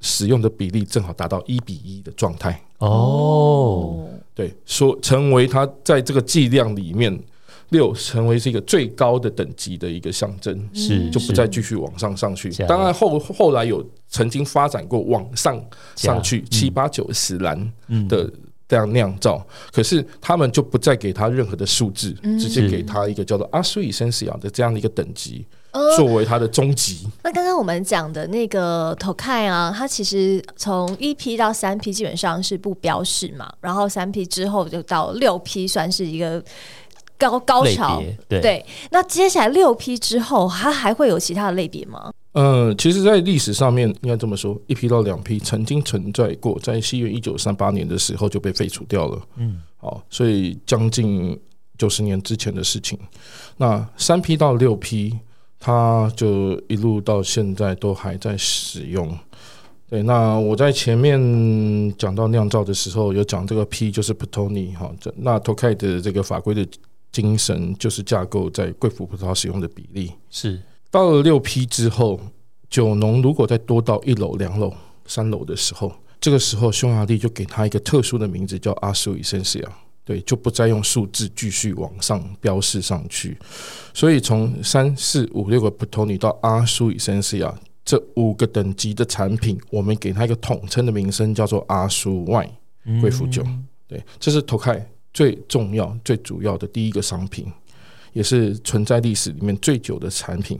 [0.01, 2.61] 使用的比例正好达到一比一的状态。
[2.77, 7.19] 哦，对，说成为它在这个剂量里面，
[7.69, 12.51] 六成为是一个最高的等级的一个象征，是就不再继续往上上去。
[12.67, 15.59] 当然后后来有曾经发展过往上
[15.95, 17.59] 上去七八九十栏
[18.07, 18.31] 的。
[18.67, 27.07] 这样酿造，可是他们就不再给他任何的数字，嗯、直接给他一个叫做阿苏伊森西亚的这样的一个等级，呃、作为他的终极。
[27.23, 36.43] 那刚刚我们讲的那个托开啊，它其实从一批到三批基本上是不标示嘛，然后三批之后就到六批算是一个
[37.19, 38.01] 高高潮。
[38.27, 42.11] 对，对，那接下来六批之后，它还会有其他的类别吗？
[42.35, 49.21] 呃，其实，在历史上面应该这么说，一批到两批曾经存在过，在西元一九三八年的时候就被废除掉了。
[49.37, 51.39] 嗯，好，所以将近
[51.77, 52.99] 九十年之前的事情。
[53.55, 55.17] 那三批到六批，
[55.57, 59.17] 它就一路到现在都还在使用。
[59.89, 61.17] 对，那我在前面
[61.97, 66.67] 讲到酿造的时候，有讲这个 P 就是 puttony 哈，这那托开的这个法规的
[67.13, 70.59] 精神就是架构在贵腐葡萄使用的比例是。
[70.95, 72.17] 到了六批之后，
[72.69, 74.73] 酒农如果再多到一楼、两楼、
[75.05, 75.91] 三楼的时候，
[76.21, 79.69] 这个时候匈牙利就给他一个特殊的名字，叫阿苏伊森西亚。
[80.05, 83.37] 对，就不再用数字继续往上标示上去。
[83.93, 92.51] 所以从三四五六个 puttony 到阿苏伊森西亚这五个等级的产品，我们给它一个统称的名称，叫做阿苏 wine
[93.01, 93.43] 贵腐酒。
[93.85, 97.51] 对，这是头开最重要、最主要的第一个商品，
[98.13, 100.57] 也是存在历史里面最久的产品。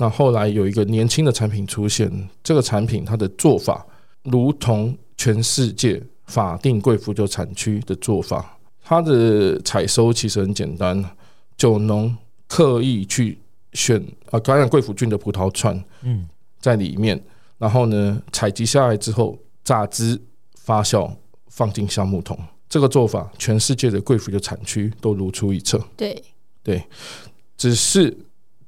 [0.00, 3.84] 那后来有一个年轻的产品出现，这个产品它的做法
[4.22, 11.04] 如同全世界法定贵腐酒产区的做法，它的采收其实很简单，
[11.56, 13.36] 酒农刻意去
[13.72, 16.28] 选啊感染贵腐菌的葡萄串，嗯，
[16.60, 17.20] 在里面，
[17.58, 20.16] 然后呢采集下来之后榨汁
[20.54, 21.12] 发酵
[21.48, 22.38] 放进橡木桶，
[22.68, 25.82] 这个做法全世界的贵腐酒产区都如出一辙。
[25.96, 26.22] 对
[26.62, 26.84] 对，
[27.56, 28.16] 只是。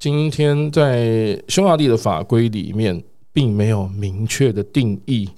[0.00, 5.28] 今天在匈牙利的法规里面，并没有明确的定义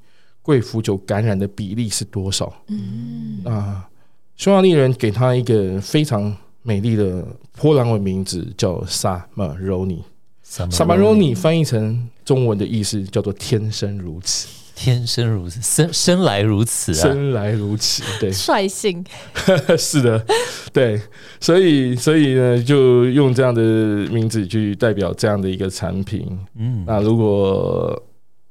[0.40, 2.52] 贵腐酒感染的比例是多少。
[2.68, 3.90] 嗯，啊，
[4.36, 6.32] 匈牙利人给他一个非常
[6.62, 10.00] 美丽的波兰文名字，叫萨马罗尼。
[10.44, 14.46] 萨马罗尼翻译成中文的意思叫做“天生如此”。
[14.74, 19.04] 天生如此，生生来如此啊，生来如此，对， 率性，
[19.78, 20.24] 是的，
[20.72, 21.00] 对，
[21.40, 23.62] 所以所以呢，就用这样的
[24.10, 26.38] 名字去代表这样的一个产品。
[26.56, 28.02] 嗯，那如果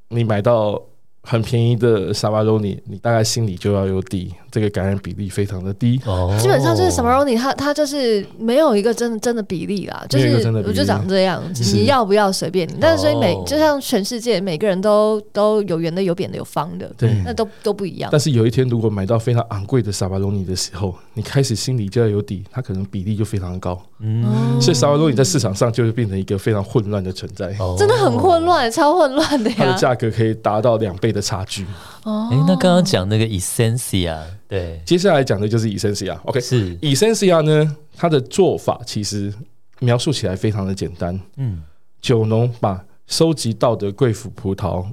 [0.10, 0.82] 你买到。
[1.24, 6.02] 很便宜的沙巴罗尼，你大概心里就要有底，这个感染比例非常的低。
[6.06, 10.28] 哦，基本上就是萨巴罗尼，它它就是没有一个真的真的比例啦，就是
[10.66, 11.42] 我就长这样，
[11.74, 12.76] 你要不要随便你。
[12.82, 18.10] 但是所以每就像全世界每个人都都有圆的、有扁的、有方的，对，那都都不一样。
[18.12, 23.80] 但是有一天如果买到非常昂贵的沙巴罗尼的时候，你开始心里就要有底，它可能比例就非常的高。
[24.00, 29.56] 嗯，所以沙巴罗尼在市场上就会变成一个非常混乱的存在，真的很混乱，超混乱的呀。
[29.60, 31.66] 它的价格可以达到两倍的差距
[32.04, 36.20] 哦，哎，那刚刚讲那个 Essencia，对，接下来讲的就是 Essencia。
[36.24, 39.34] OK，是 Essencia 呢，它的做法其实
[39.80, 41.20] 描述起来非常的简单。
[41.38, 41.64] 嗯，
[42.02, 44.86] 酒农把收集到的贵腐葡萄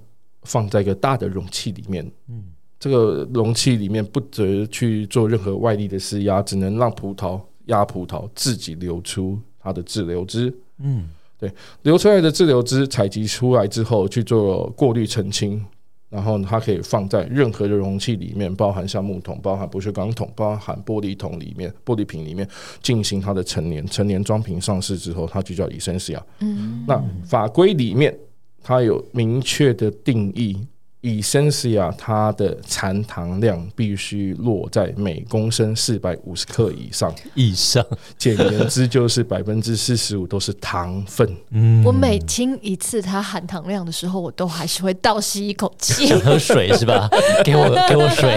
[0.42, 2.44] 放在一个大的容器里面，嗯，
[2.80, 10.52] 这个容器里面不得去做任何外力的施压，只能让葡萄压葡萄自己流出它的滞留汁。
[10.78, 11.08] 嗯，
[11.38, 11.52] 对，
[11.82, 15.64] 流出来的滞留汁采集出来之后去做过滤澄清。
[16.10, 22.48] 然后它可以放在任何的容器里面，包含橡木桶、包含不锈钢桶、包含玻璃桶里面、玻璃瓶里面
[22.82, 23.86] 进行它的陈年。
[23.86, 26.20] 陈年装瓶上市之后，它就叫 Essencia。
[26.40, 28.16] 嗯，那法规里面
[28.62, 30.56] 它有明确的定义。
[31.00, 37.84] Essencia 它的残糖量必须落在每公升四百五十克以上，以上，
[38.18, 41.36] 简言之就是百分之四十五都是糖分。
[41.50, 47.08] 嗯，我每听一次它含糖量的时候，我都还是会倒吸一口气，想 喝水是吧？
[47.44, 48.36] 给我给我水。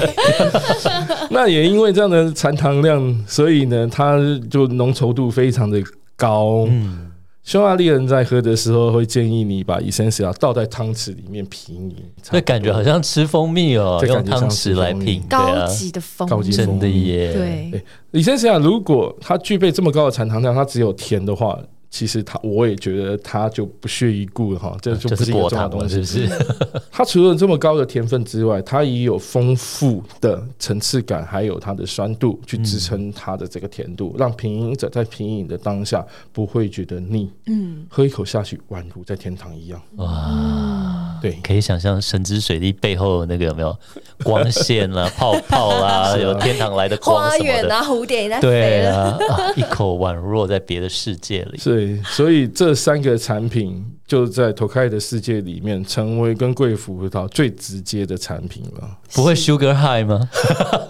[1.32, 5.82] 那也因为这样的残糖量，所以呢，它就浓稠度非常的
[6.16, 6.68] 高。
[6.70, 7.11] 嗯。
[7.44, 11.96] 匈牙利人在喝的时候会建议你把 Essencia 倒在汤匙里面品饮，
[12.32, 17.34] 那感觉好像吃蜂蜜哦，用汤匙来品，高级的蜂蜜，真的耶。
[17.34, 21.60] 对，Essencia 如果它具备这么高的产糖量，它只有甜的话。
[21.92, 26.46] 其实它，我也觉得它就不屑一顾了哈，这就不是一个重要的东西，是不是？
[26.90, 37.30] 它除了这么高的甜分之外，它也有丰富的层次感，还有它的酸度去支撑它的这个甜度，让品饮者在品饮的当下不会觉得腻。
[37.48, 39.82] 嗯，喝一口下去，宛如在天堂一样。
[39.98, 43.78] 哇，对，可以想象神之水滴背后那个有没有
[44.24, 49.18] 光线啦、泡泡啦， 有天堂来的光什么的，花园啊，蝴蝶在飞对啊，
[49.58, 51.58] 一口宛若在别的世界里。
[51.58, 51.81] 是。
[52.04, 58.98] 所以这三个产品就在 Tokai 的世界里面，成为跟贵腐葡萄最直接的产品了。
[59.14, 60.30] 不会 Sugar High 吗？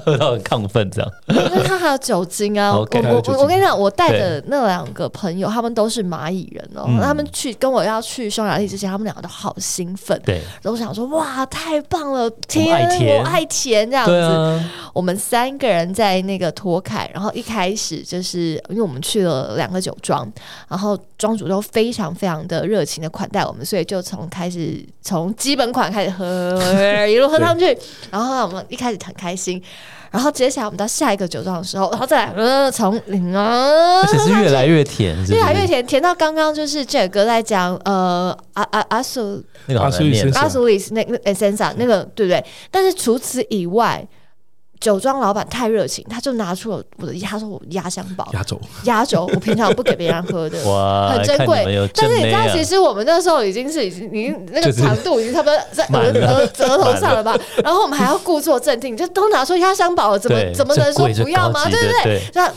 [0.04, 1.12] 喝到很亢奋这样？
[1.28, 2.74] 因为它还有酒精啊！
[2.74, 6.90] 我我我跟你讲，我带的那两个朋友，他们都是蚂蚁人哦。
[7.00, 10.20] 他们去跟我要去匈牙利之前，他们两个都好兴奋。
[10.26, 12.28] 对，然后想说哇，太棒了！
[12.48, 14.70] 天，我爱甜这样子。
[14.94, 20.28] 我们三个人在那个托凯，然后一开始就是因为我们去了两个酒庄，
[20.68, 26.58] 然后庄主都非常非常的热情的款待我们，所以就从开始从基本款开始喝，
[27.08, 27.78] 一路喝上去。
[28.10, 29.62] 然后我们一开始很开心，
[30.10, 42.44] 然后接下来我们到下一个酒庄的时候，然后再来呃从零啊，而且是越来越甜是是，越来越甜，甜到刚刚就是 Jack 哥在讲呃阿阿阿苏那个阿苏里阿苏里斯那那 Essencia 那个对不对？
[42.72, 44.08] 但是除此以外。
[44.82, 51.64] 酒庄老板太热情，他就拿出了我的，他说我压箱宝，压轴，压轴，我平常不给别人喝的， 哇，很珍贵。
[51.94, 57.38] 但是你知道，其实我们那时候已经是已经，已经那个长度已经差不多在额额额头上了吧？
[57.64, 61.64] 然后我们还要故作镇定，就都拿出压箱宝，怎么怎么能说不要吗？
[61.70, 62.22] 对不对？
[62.34, 62.52] 那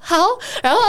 [0.00, 0.16] 好，
[0.62, 0.80] 然后。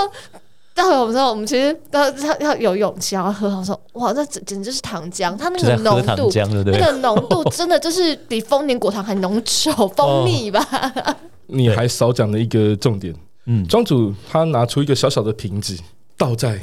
[0.75, 3.47] 待会我们说，我们其实要要要有勇气，然后喝。
[3.57, 6.29] 我说，哇，那简简直是糖浆，它那个浓度，
[6.65, 10.59] 那个浓度真的就是比丰年果糖还浓稠，蜂蜜吧？
[11.47, 13.15] 你还少讲了一个重点，
[13.45, 15.77] 嗯，庄主他拿出一个小小的瓶子，
[16.17, 16.59] 倒在。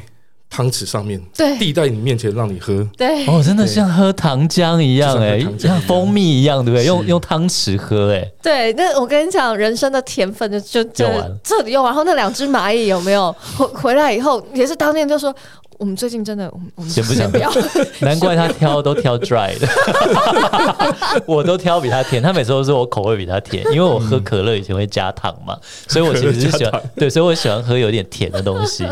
[0.54, 6.84] 汤匙上面，对，递在你面前让你喝，对，哦，真的像喝糖浆一样哎，像蜂蜜一样，对不对？
[6.84, 8.70] 用用汤匙喝，哎，对。
[8.74, 11.06] 那我跟你讲，人生的甜分就就就
[11.42, 11.90] 彻底用完。
[11.90, 15.34] 然后那两只蚂蚁有没有回回来以后，也是当天就说，
[15.78, 17.50] 我们最近真的，我们先不想不要。
[18.00, 19.66] 难怪他挑都挑 dry 的，
[21.26, 22.22] 我都挑比他甜。
[22.22, 25.56] 他每次都说我口味比他甜，因为我喝可乐以前会加糖嘛，
[25.88, 28.86] 所以我其实是喜欢，对，所以我喜欢喝有点甜的东西。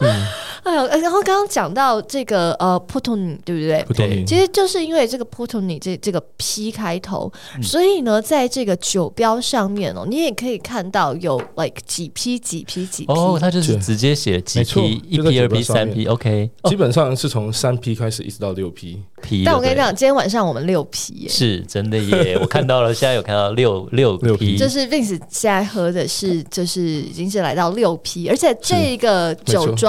[0.00, 0.26] 嗯，
[0.64, 4.06] 哎呦，然后刚刚讲到这个呃，Putoni 对不对？
[4.08, 19.44] 对，其实就是因为这个 Putoni 这这个 P 开头，嗯、所以呢，在这个酒标上面哦，你也可以看到有 like 几批几批几批哦，它就是直接写几批一批二批三批，OK，基本上是从三批开始一直到六 P，批。
[19.44, 22.36] 但我跟你讲，今天晚上我们六批耶，是真的耶！
[22.40, 29.85] 我看到了，现在有看到六六批，就是 Vince 现在喝的是，就是已经是来到六批，而且这个酒庄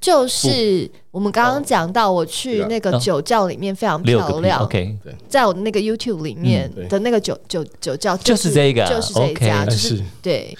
[0.00, 4.62] 就是我们刚刚讲到，我去那个酒窖里面非常漂亮。
[4.62, 4.96] OK，
[5.28, 10.56] 在我的那个 YouTube 里面的那个酒酒酒窖就是这个，就是这一家，就是对。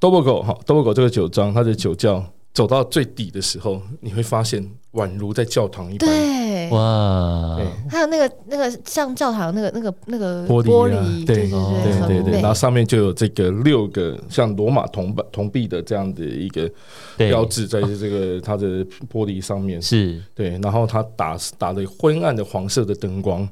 [0.00, 2.24] Dobogo 哈，Dobogo 这个酒庄，它的酒窖
[2.58, 6.08] 走到最底的时候，你会发现宛如在教堂一般。
[6.08, 7.56] 对，哇！
[7.88, 11.36] 还有那个那个像教堂那个那个那个玻璃啊，对。
[11.48, 16.68] 对对对对，然后上面就有这个六个像罗马铜板铜币的这样的一个
[17.16, 19.80] 标志，在这个它的玻璃上面。
[19.80, 20.20] 是。
[20.34, 23.48] 对，然后它打打了昏暗的黄色的灯光。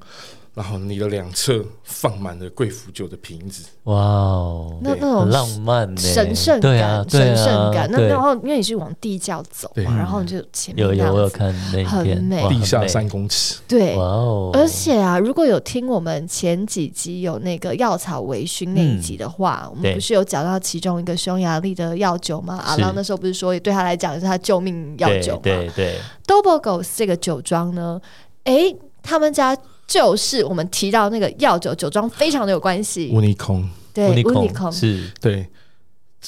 [0.56, 7.86] 然后你的两侧放满了贵腐酒的瓶子，哇哦，那那种浪漫神圣感，神圣感。
[7.92, 14.50] 那然后因为你是往地窖走嘛，然后你就前面有有我有看那很美，地下三公尺，对，哇哦。
[14.54, 22.56] 而且啊，如果有听我们前几集有那个药草微醺那一集的话，我们不是有讲到其中一个匈牙利的药酒吗？
[22.64, 25.40] 阿郎那时候不是说对他来讲是他救命药酒吗？
[25.42, 25.98] 对对。
[26.26, 28.00] Dobogos 这个酒庄呢，
[28.44, 29.54] 哎，他们家。
[29.86, 33.10] 就是我们提到那个药酒酒庄，非常的有关系。
[33.12, 35.10] 乌尼孔，对，乌尼孔是。
[35.20, 35.46] 对。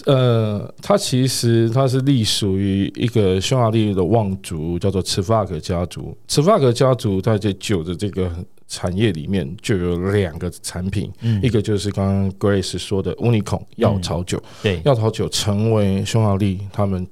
[0.05, 6.17] 呃，它其实它是隶属于一个匈牙利的望族，叫做茨法格家族。
[6.29, 8.31] 茨法格家族在这酒的这个
[8.69, 17.05] 产业里面就有两个产品，嗯、一个就是刚刚 Grace 说的乌尼孔药草酒，嗯、对，药草酒成为匈牙利他们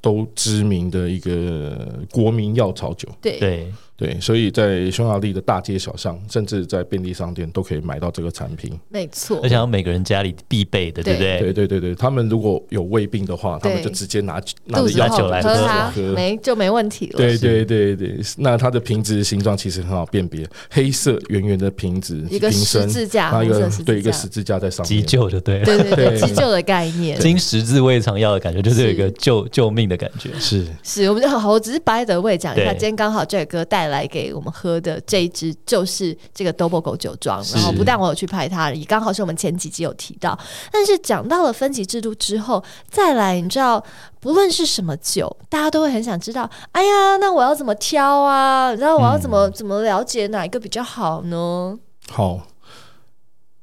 [0.00, 4.18] 都知名的一个国民药草酒，对对。
[4.20, 8.72] 所以在匈牙利的大街小巷，甚至在便利商店都可以买到这个产品。
[8.88, 11.38] 没错，而且每个人家里必备的，对不对？
[11.38, 11.52] 对？
[11.52, 15.54] 对对对，他们如果有胃病的话，他们就直接拿拿着药酒来喝
[15.94, 17.18] 喝，没就没问题了。
[17.18, 30.30] 对对对对，那它的瓶子形状其实很好辨别，黑色圆圆的瓶子，一个十字架，一个对一个十字架在上面，急救的对，对对对，急救的概念，经十字胃肠药的感觉，就是有一个救救命的感觉。
[30.38, 30.64] 是。
[30.82, 34.80] 是，我们就好，我只是 by the way 讲一下，今天刚好 Jack 哥带来给我们喝。
[34.80, 40.38] 的这一支就是这个 Dobogo 酒庄，然后不但我有去拍它，也刚好是我们前几集有提到。
[40.72, 43.84] 但是讲到了分级制度之后，再来，你知道，
[44.18, 48.72] 不论是什么酒，大家都会很想知道，哎呀，那我要怎么挑啊？
[48.74, 51.78] 然后我要怎么、嗯、怎么了解哪一个比较好呢？
[52.08, 52.46] 好，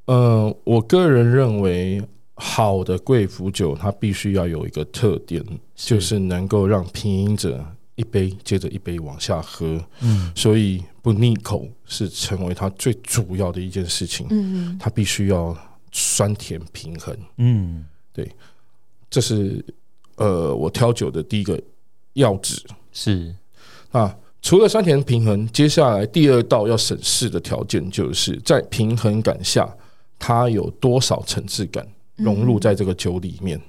[0.05, 2.03] 呃，我个人认为，
[2.35, 5.43] 好的贵腐酒它必须要有一个特点，
[5.75, 7.65] 是就是能够让品饮者。
[7.97, 15.57] 一杯接着一杯往下喝，嗯，所以不腻口是成为他最主要的一件事情，嗯，他必须要
[15.91, 17.83] 酸甜平衡，嗯，
[18.13, 18.31] 对，
[19.09, 19.65] 这是
[20.15, 21.59] 呃我挑酒的第一个
[22.13, 22.63] 要旨。
[22.93, 23.35] 是。
[23.91, 29.67] 啊，除了酸甜平衡，接下来第二道要审视的条件就是在平衡感下，
[30.19, 33.59] 它有多少层次感融入在这个酒里面，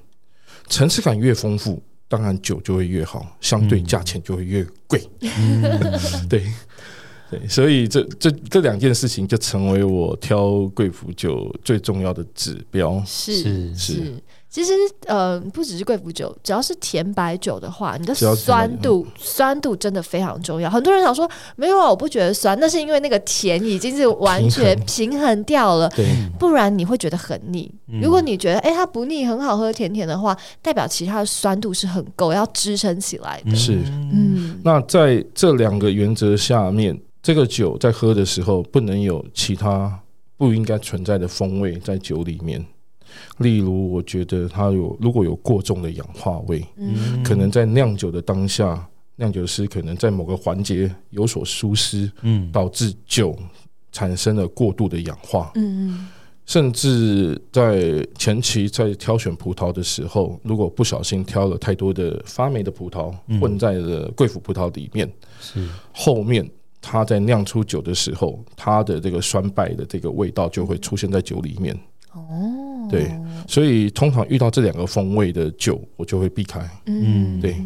[0.67, 1.83] 层次感越丰富。
[2.09, 5.01] 当然酒就会越好，相对价钱就会越贵。
[5.21, 5.63] 嗯、
[6.29, 6.43] 对
[7.31, 13.03] 对，所以这这这两件事情就成为我挑贵腐酒最重要的指标。
[13.07, 13.75] 是是。
[13.75, 14.73] 是是其实，
[15.05, 20.71] 呃，不只是贵腐酒，只要是甜白酒的话，你的酸度酸度真的非常重要。
[20.71, 25.91] 很多人想说，没有啊，我不觉得酸，那是因为那个甜已经是完全平衡掉了，
[26.39, 27.71] 不然你会觉得很腻。
[27.89, 33.55] 嗯、如果你觉得，哎，它不腻，很好喝，甜甜的话，代表其他的酸度是很够，要支撑起来的。
[33.55, 33.75] 是，
[34.13, 34.59] 嗯。
[34.65, 40.01] 那在这两个原则下面，这个酒在喝的时候，不能有其他
[40.39, 42.65] 不应该存在的风味在酒里面。
[43.39, 53.37] 例如，我觉得它有如果有过重的氧化味，嗯，可能在酿酒的当下，酿酒师可能在某个环节有所疏失，嗯，导致酒
[53.93, 56.09] 产生了过度的氧化，嗯，
[56.47, 65.67] 甚至在前期在挑选葡萄的时候，如果不小心挑了太多的发霉的葡萄混在了贵腐葡萄里面，是。
[65.93, 66.49] 后面
[66.81, 71.79] 它在酿出酒的时候，它的这个酸败的这个味道就会出现在酒里面。
[72.13, 73.11] 哦，对，
[73.47, 76.61] 所以通常遇到这两个风味的酒，我就会避开。
[76.87, 77.57] 嗯，对。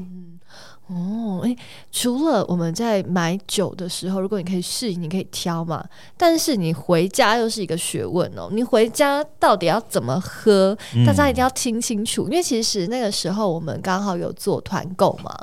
[0.89, 1.57] 哦，哎，
[1.91, 5.83] 除了我们在买酒的时候，如果你可以试饮，你可以挑嘛。
[6.19, 8.51] 但是你回家又是一个学问哦。
[8.53, 10.77] 你回家到底要怎么喝？
[11.07, 15.35] 大家一定要听清楚，因为其实那个时候我们刚好有做团购嘛。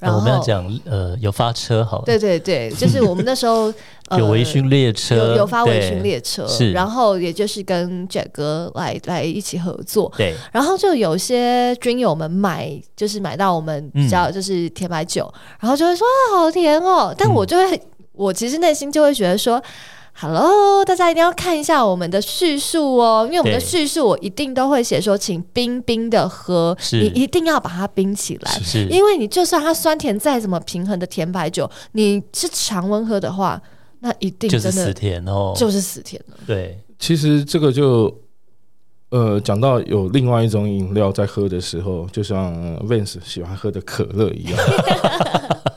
[0.00, 3.72] 然后我们要讲呃，有发车好，对对对，就是我们那时候
[4.18, 17.80] 有微醺列车，有有发微醺列车，是，然后也就是跟 Jack 哥来来一起合作，对，然后就有些军友们买，就是买到我们比较就是甜白酒，然后就会说啊好甜哦，但我就会
[18.12, 19.62] 我其实内心就会觉得说
[20.20, 28.86] ，Hello，大家一定要看一下我们的叙述哦，因为我们的叙述我一定都会写说，请冰冰的喝，你一定要把它冰起来，是是。
[28.88, 33.60] 因为你就算它酸甜再怎么平衡的甜白酒，你是常温喝的话，
[34.00, 36.36] 那一定真的就是死甜哦，就是死甜了。
[36.46, 38.14] 对，其实这个就。
[39.10, 42.54] 呃，讲到有另外一种饮料在喝的时候，就像
[42.86, 44.56] Vince 喜欢喝的可乐一样，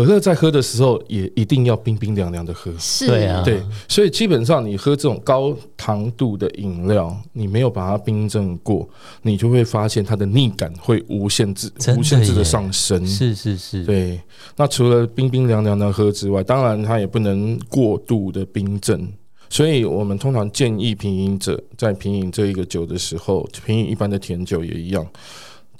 [0.00, 2.72] 可乐在喝的时候也一定要冰冰凉凉的喝。
[2.78, 8.88] 是，对啊，对，所以基本上你喝这种高糖度的饮料，你没有把它冰镇过，
[9.22, 13.06] 你就会发现它的腻感会无限制、无限制的上升。
[13.06, 14.18] 是是是，对。
[14.56, 19.06] 那除了冰冰凉凉的喝之外，当然它也不能过度的冰镇。
[19.52, 25.04] 所以我们通常建议品饮者在品饮这一个酒的时候，品饮一般的甜酒也一样，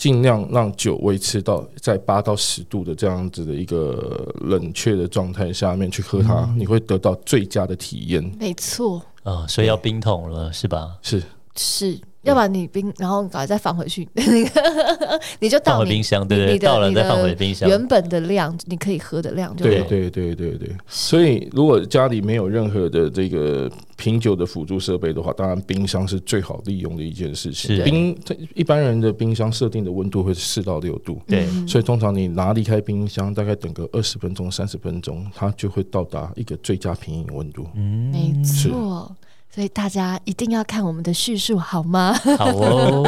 [0.00, 8.24] 尽量让酒维持到在八到十度的这样子的一个冷却的状态下面去喝它，你会得到最佳的体验。
[8.38, 10.96] 没错，啊，所以要冰桶了是吧？
[11.02, 11.22] 是
[11.54, 12.00] 是。
[12.22, 14.06] 要不然你冰，然后赶快再放回去，
[15.40, 17.66] 你就倒冰箱，对对，倒了再放回冰箱。
[17.68, 20.76] 原本的量，你可以喝的量就对，对对对对对。
[20.86, 27.82] 所以如果家里没有任何的这个品酒的辅助设备的话，当然冰箱是最好利用的一件事情。
[27.84, 28.14] 冰，
[28.54, 31.46] 一般人的冰箱设定的温度会是四到六度，对。
[31.66, 37.66] 所以通常你拿离开冰箱，大概等个二十分钟、三十分钟，它就会到达一个最佳品饮温度。
[37.74, 39.10] 嗯，没错。
[39.52, 42.12] 所以大家一定要看我们的叙述，好吗？
[42.38, 43.04] 好哦。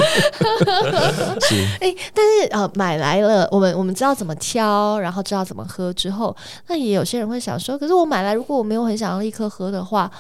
[1.49, 1.55] 是。
[1.81, 6.37] 哎、欸，但是呃，买来了，我们我们知道怎么挑，然后知道怎么喝之后，
[6.67, 10.11] 那也有些人会想说，可是我买来，如果我没有很想要立刻喝的话，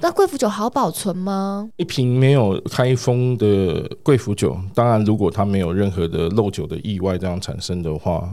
[0.00, 1.68] 那贵腐酒好保存吗？
[1.76, 8.28] 一瓶没有开封的贵腐酒，当然如果它没有任何的漏酒的意外这样产生的话。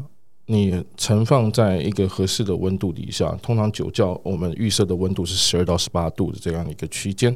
[0.48, 7.36] 你盛放在一个合适的温度底下，通常酒窖我们预设的温度是十二到十八度的这样一个区间，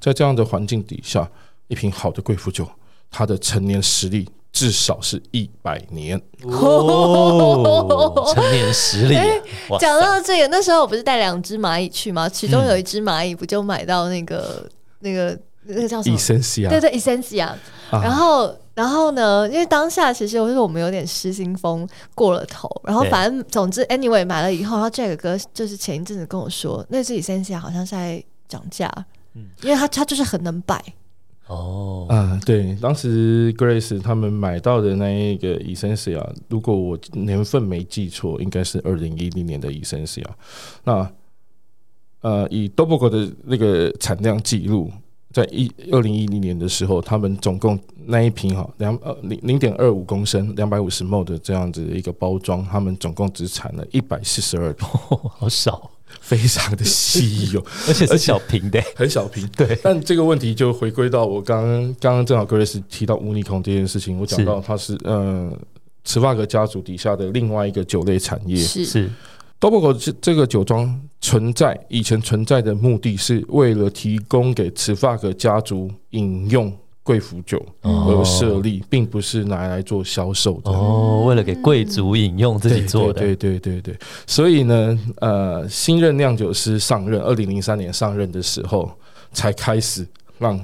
[0.00, 1.30] 在这样的环境底下，
[1.68, 2.68] 一瓶好的贵腐酒，
[3.08, 9.14] 它的陈年实力至少是一百年哦，陈年实力。
[9.78, 12.28] 讲到这个，那时候我不是带两只蚂蚁去吗？
[12.28, 17.52] 其中有一只蚂蚁不就买到那个、嗯、那个那个叫什么？Essencia，对对，Essencia，
[17.92, 18.52] 然后。
[18.80, 28.90] 然后呢，因为当下其实我是我们有点失心疯过了头，然后反正总之 anyway 买了以后，然后 Jack 哥就是前一阵子跟我说，那支 Essencia 好像是在涨价，
[29.34, 30.82] 嗯，因为他他就是很能摆。
[31.46, 40.24] 哦，啊，对，当时 Grace 他们买到的那一个 Essencia，如果我年份没记错，应该是二零一零年的 Essencia，
[40.84, 41.12] 那
[42.22, 44.90] 呃，以 Dobogo 的那个产量记录。
[45.32, 54.88] 在一二零一零年的时候，他们总共那一瓶哈两呃零零点二五公升两百五十 ml 的这样子的一个包装，他们总共只产了一百四十二瓶，
[55.38, 55.88] 好少，
[56.20, 59.48] 非常的稀有， 而且是小瓶的，很小瓶。
[59.56, 65.52] 对，但这个问题就回归到我刚刚刚刚正好 Grace 提到乌尼孔这件事情，我讲到它是呃
[66.04, 68.56] 茨瓦格家族底下的另外一个酒类产业。
[68.56, 68.84] 是。
[68.84, 69.10] 是
[69.60, 80.70] Dobogo 这这个酒庄存在以前存在的目的是为了提供给茨法格家族饮用贵腐酒而设立，并不是拿来做销售的。
[80.70, 83.20] 哦，为了给贵族饮用自己做的。
[83.20, 83.98] 对对对对对。
[84.26, 88.90] 所以呢，呃，新任酿酒师上任，二零零三年上任的时候，
[89.32, 90.06] 才开始
[90.38, 90.58] 让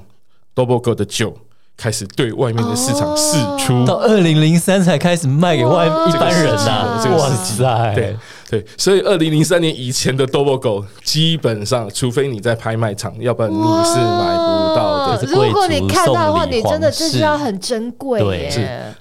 [0.54, 1.36] Double Go 的酒。
[1.78, 7.00] 开始对外面的市场释出，到二零零三才开始卖给外一般人呐、啊。
[7.04, 7.62] 这个时机，
[7.94, 8.16] 对
[8.48, 15.26] 对，所以二零零三年以前的 Dobogo 基本上，除非你在拍卖场，要不然你是买不到的。
[15.26, 18.20] 如果你看到的话，你真的这是要很珍贵。
[18.20, 18.50] 对，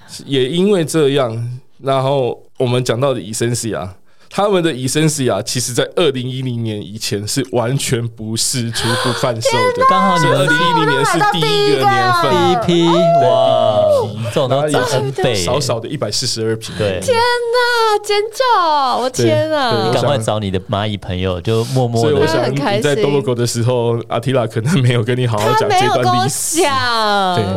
[0.07, 3.87] 是也因为这样，然后我们讲到的 Essencia。
[4.35, 9.81] 他们的 Essencia 其实，在二零一零年以前是完全不是初步贩售的。
[9.89, 12.85] 刚好你二零一零年是第一个年份，第一批
[13.23, 13.79] 哇，
[14.25, 16.75] 这种都涨 N 倍，少少的一百四十二瓶。
[16.77, 18.97] 对，天哪，尖叫！
[18.97, 22.09] 我天哪，赶快找你的蚂蚁朋友，就默默的。
[22.09, 26.57] 所以我想你在 Dobogo 的时候，阿提拉可能没有跟你好好讲这段历史。
[26.57, 26.67] 对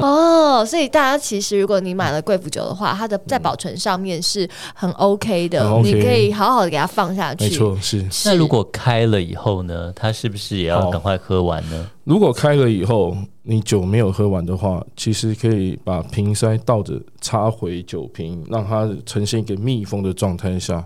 [0.01, 6.68] 哦，所以大家其实，如果你买了贵腐酒的话，它的在保存上面是很 OK 的，你可以好好。
[6.69, 8.07] 给它放下去，没错，是。
[8.25, 9.93] 那如果开了以后呢？
[9.95, 11.91] 它是不是也要赶快喝完呢？
[12.05, 20.85] 如果开了以后，你酒没有喝完的话，其实可以把瓶塞倒着插回酒瓶，让它呈现一个密封的状态下，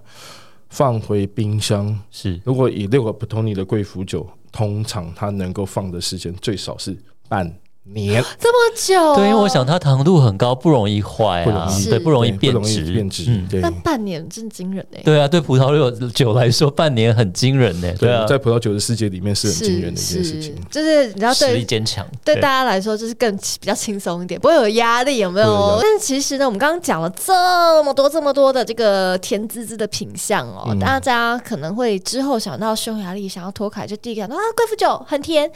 [0.68, 1.98] 放回冰箱。
[2.10, 2.40] 是。
[2.44, 6.96] 如果以六个 Buitoni 的贵腐酒，通常它能够放的时间最少是
[7.28, 7.52] 半
[7.84, 13.24] 年这么久，对，因为我想它糖度很高，不容易坏啊，对，不容易变质，变质。
[13.26, 15.00] 嗯对，但半年真惊人哎。
[15.04, 17.92] 对啊，对葡萄酒酒来说，半年很惊人呢。
[17.98, 20.54] 对啊，在葡萄酒的世界里面是很惊人的一件事情。
[20.70, 25.78] 就是你知道，实力坚强，对大家来说就是更比较轻松一点，不会有压力，有没有？
[25.82, 35.50] 但其实呢，我们刚刚讲了这么多这么多的这个甜滋滋的品相哦，大家可能会之后想到匈牙利，想要托卡，就第一个想到啊，贵腐酒很甜。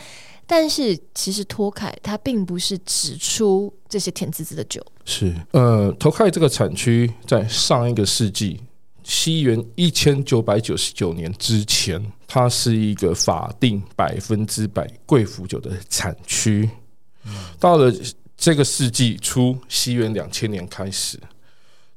[0.48, 8.60] 但是其实托凯它并不是只出这些甜滋滋的酒，是呃，托凯这个产区在上一个世纪，
[9.02, 16.70] 西元一千九百九十九年之前，它是一个法定百分之百贵腐酒的产区。
[17.58, 17.92] 到了
[18.36, 21.18] 这个世纪初，西元两千年开始，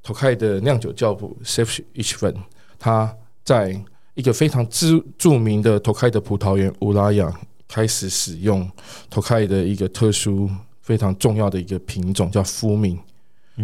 [0.02, 2.36] 托凯的酿酒教父 Safe Ishvan，
[2.80, 3.80] 他在
[4.16, 7.32] 一个非常知著名的托凯的葡萄园乌拉雅。
[7.72, 8.68] 开始使用
[9.12, 10.50] Tokai 的一个特殊、
[10.82, 12.98] 非常重要的一个品种，叫福明，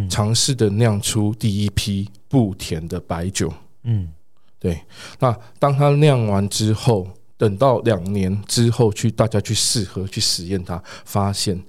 [0.08, 3.51] 尝试的酿出第一批不甜的白酒。
[3.82, 4.12] 嗯，
[4.60, 4.80] 对。
[5.20, 11.60] 那当它酿完之后，等到两年之后去大家去试喝、去实验它，发现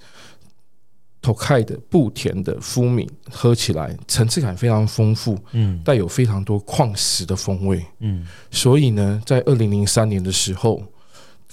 [1.23, 8.27] Tokai 的不甜的福明喝起来层次感非常丰富，嗯，带有非常多矿石的风味，嗯。
[8.51, 10.83] 所以呢，在二零零三年的时候。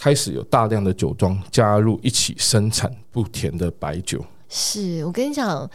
[0.03, 4.21] 开始有大量的酒庄加入一起生产不甜的白酒。
[4.49, 5.67] 是我跟你讲，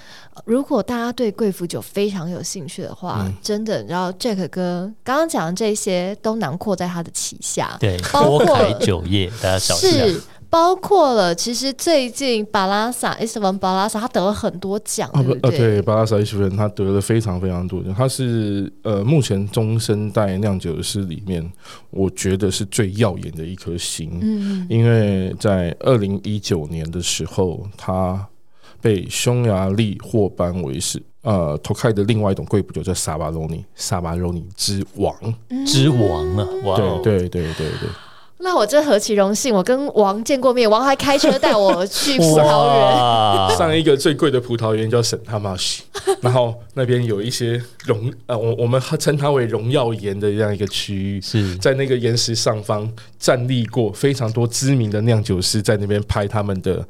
[0.45, 9.91] 如果大家对贵腐酒非常有兴趣的话，嗯、真的，然后 Jack 哥刚刚讲的这些都囊括在他的旗下，对，包括酒业，大家小心。
[9.91, 10.21] 是。
[10.51, 15.59] 包括了，其实最近巴拉萨伊斯文巴拉萨他得了很多奖，啊不对？
[15.59, 21.53] 对，巴拉萨伊斯文他得了非常非常多奖，他是呃目前中生代酿酒师里面，
[21.91, 24.19] 我觉得是最耀眼的一颗星。
[24.23, 28.27] 嗯，因为在二零一九年的时候，他
[28.81, 35.15] 被匈牙利获颁为是呃托开的另外一种贵腐酒，叫萨巴罗尼，萨巴罗尼之王，
[35.67, 36.49] 之王啊！
[36.65, 37.91] 哇，对对对对对。
[38.41, 39.55] 那我真何其荣幸！
[39.55, 45.83] 我跟王见过面，王还开车带我去葡萄园，上一个最贵的葡萄园叫圣塔马西，
[46.21, 56.87] 然后那边有一些荣呃，我我们称它为荣耀岩的这样一个区域，是在那个岩石上方站立过非常多知名的酿酒师，在那边拍他们的。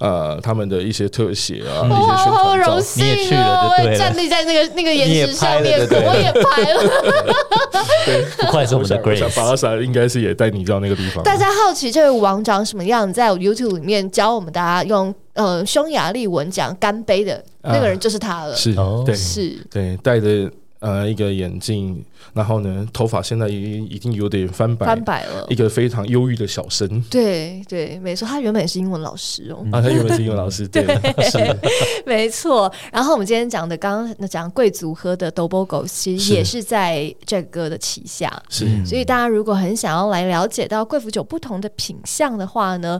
[0.00, 6.82] 呃，他们的一些特写啊，一些宣传照，你也去了，我也站立在那个那个岩石上面，我也拍了。
[8.06, 9.36] 对，不愧是我们的 Grace。
[9.36, 11.22] 巴拉萨应该是也带你到那个地方。
[11.22, 13.12] 大家好奇这位王长什么样？
[13.12, 18.56] 在 YouTube 里面教我们大家用呃匈牙利文讲干杯的那个人就是他了。
[18.56, 18.74] 是，
[19.04, 20.50] 对，是，对，带着。
[20.80, 22.02] 呃，一个眼镜，
[22.32, 25.46] 然后呢，头发现在已经已经有点翻白，翻白了。
[25.50, 29.64] 一个非常忧郁的小生，对对，没错，他原本也是英文老师哦。
[29.70, 30.82] 啊，他原本是英文老师， 对，
[31.30, 31.38] 是
[32.06, 32.72] 没错。
[32.90, 38.66] 然后我们今天讲的，刚刚讲贵族喝的 Do Bogo，其实也是在这个的旗下，是。
[38.86, 42.98] 所以大家如果很想要来了解到贵腐酒不同的品相的话呢，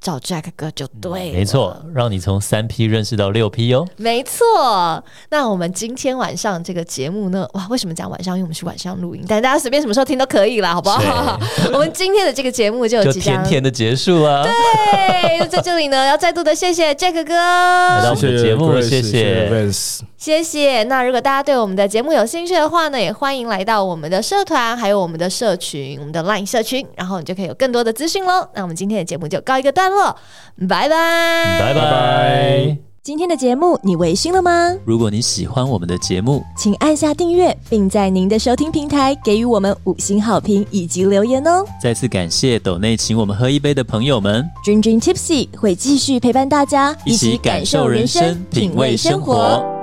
[0.00, 3.86] 找 Jack 哥就对，没错，让你从三 P 认识到六 P 哟。
[3.96, 8.36] 没错，那我们今天晚上这个节目呢，哇，为什么讲晚上？
[8.36, 11.38] 因为我们是晚上录音，但大家随便什么时候听都可以啦，好不好？
[11.72, 14.44] 我们今天的这个节目就即将 就甜甜的结束了。
[14.44, 20.06] 对，在这里呢，要再度的谢谢 Jack 哥来到我们的节目，谢谢，谢谢。
[20.16, 20.82] 谢谢。
[20.84, 28.48] 那如果大家对我们的节目有兴趣的话呢，也欢迎来到我们的社团，还有我们的社群，我们的 LINE 社群，然后你就可以有更多的资讯喽。
[28.54, 30.16] 那我们今天的节目就告一个段落。
[30.68, 32.76] 拜拜，拜拜。
[33.02, 34.74] 今天的节目你微醺了吗？
[34.84, 41.64] 如果你喜欢我们的节目，请按下订阅，并在您的收听平台给予我们五星好评以及留言哦。
[41.80, 44.44] 再次感谢斗内请我们喝一杯的朋友们。
[44.64, 49.75] Dream Dream Tipsy 会继续陪伴大家，一起感受人生，品味生活。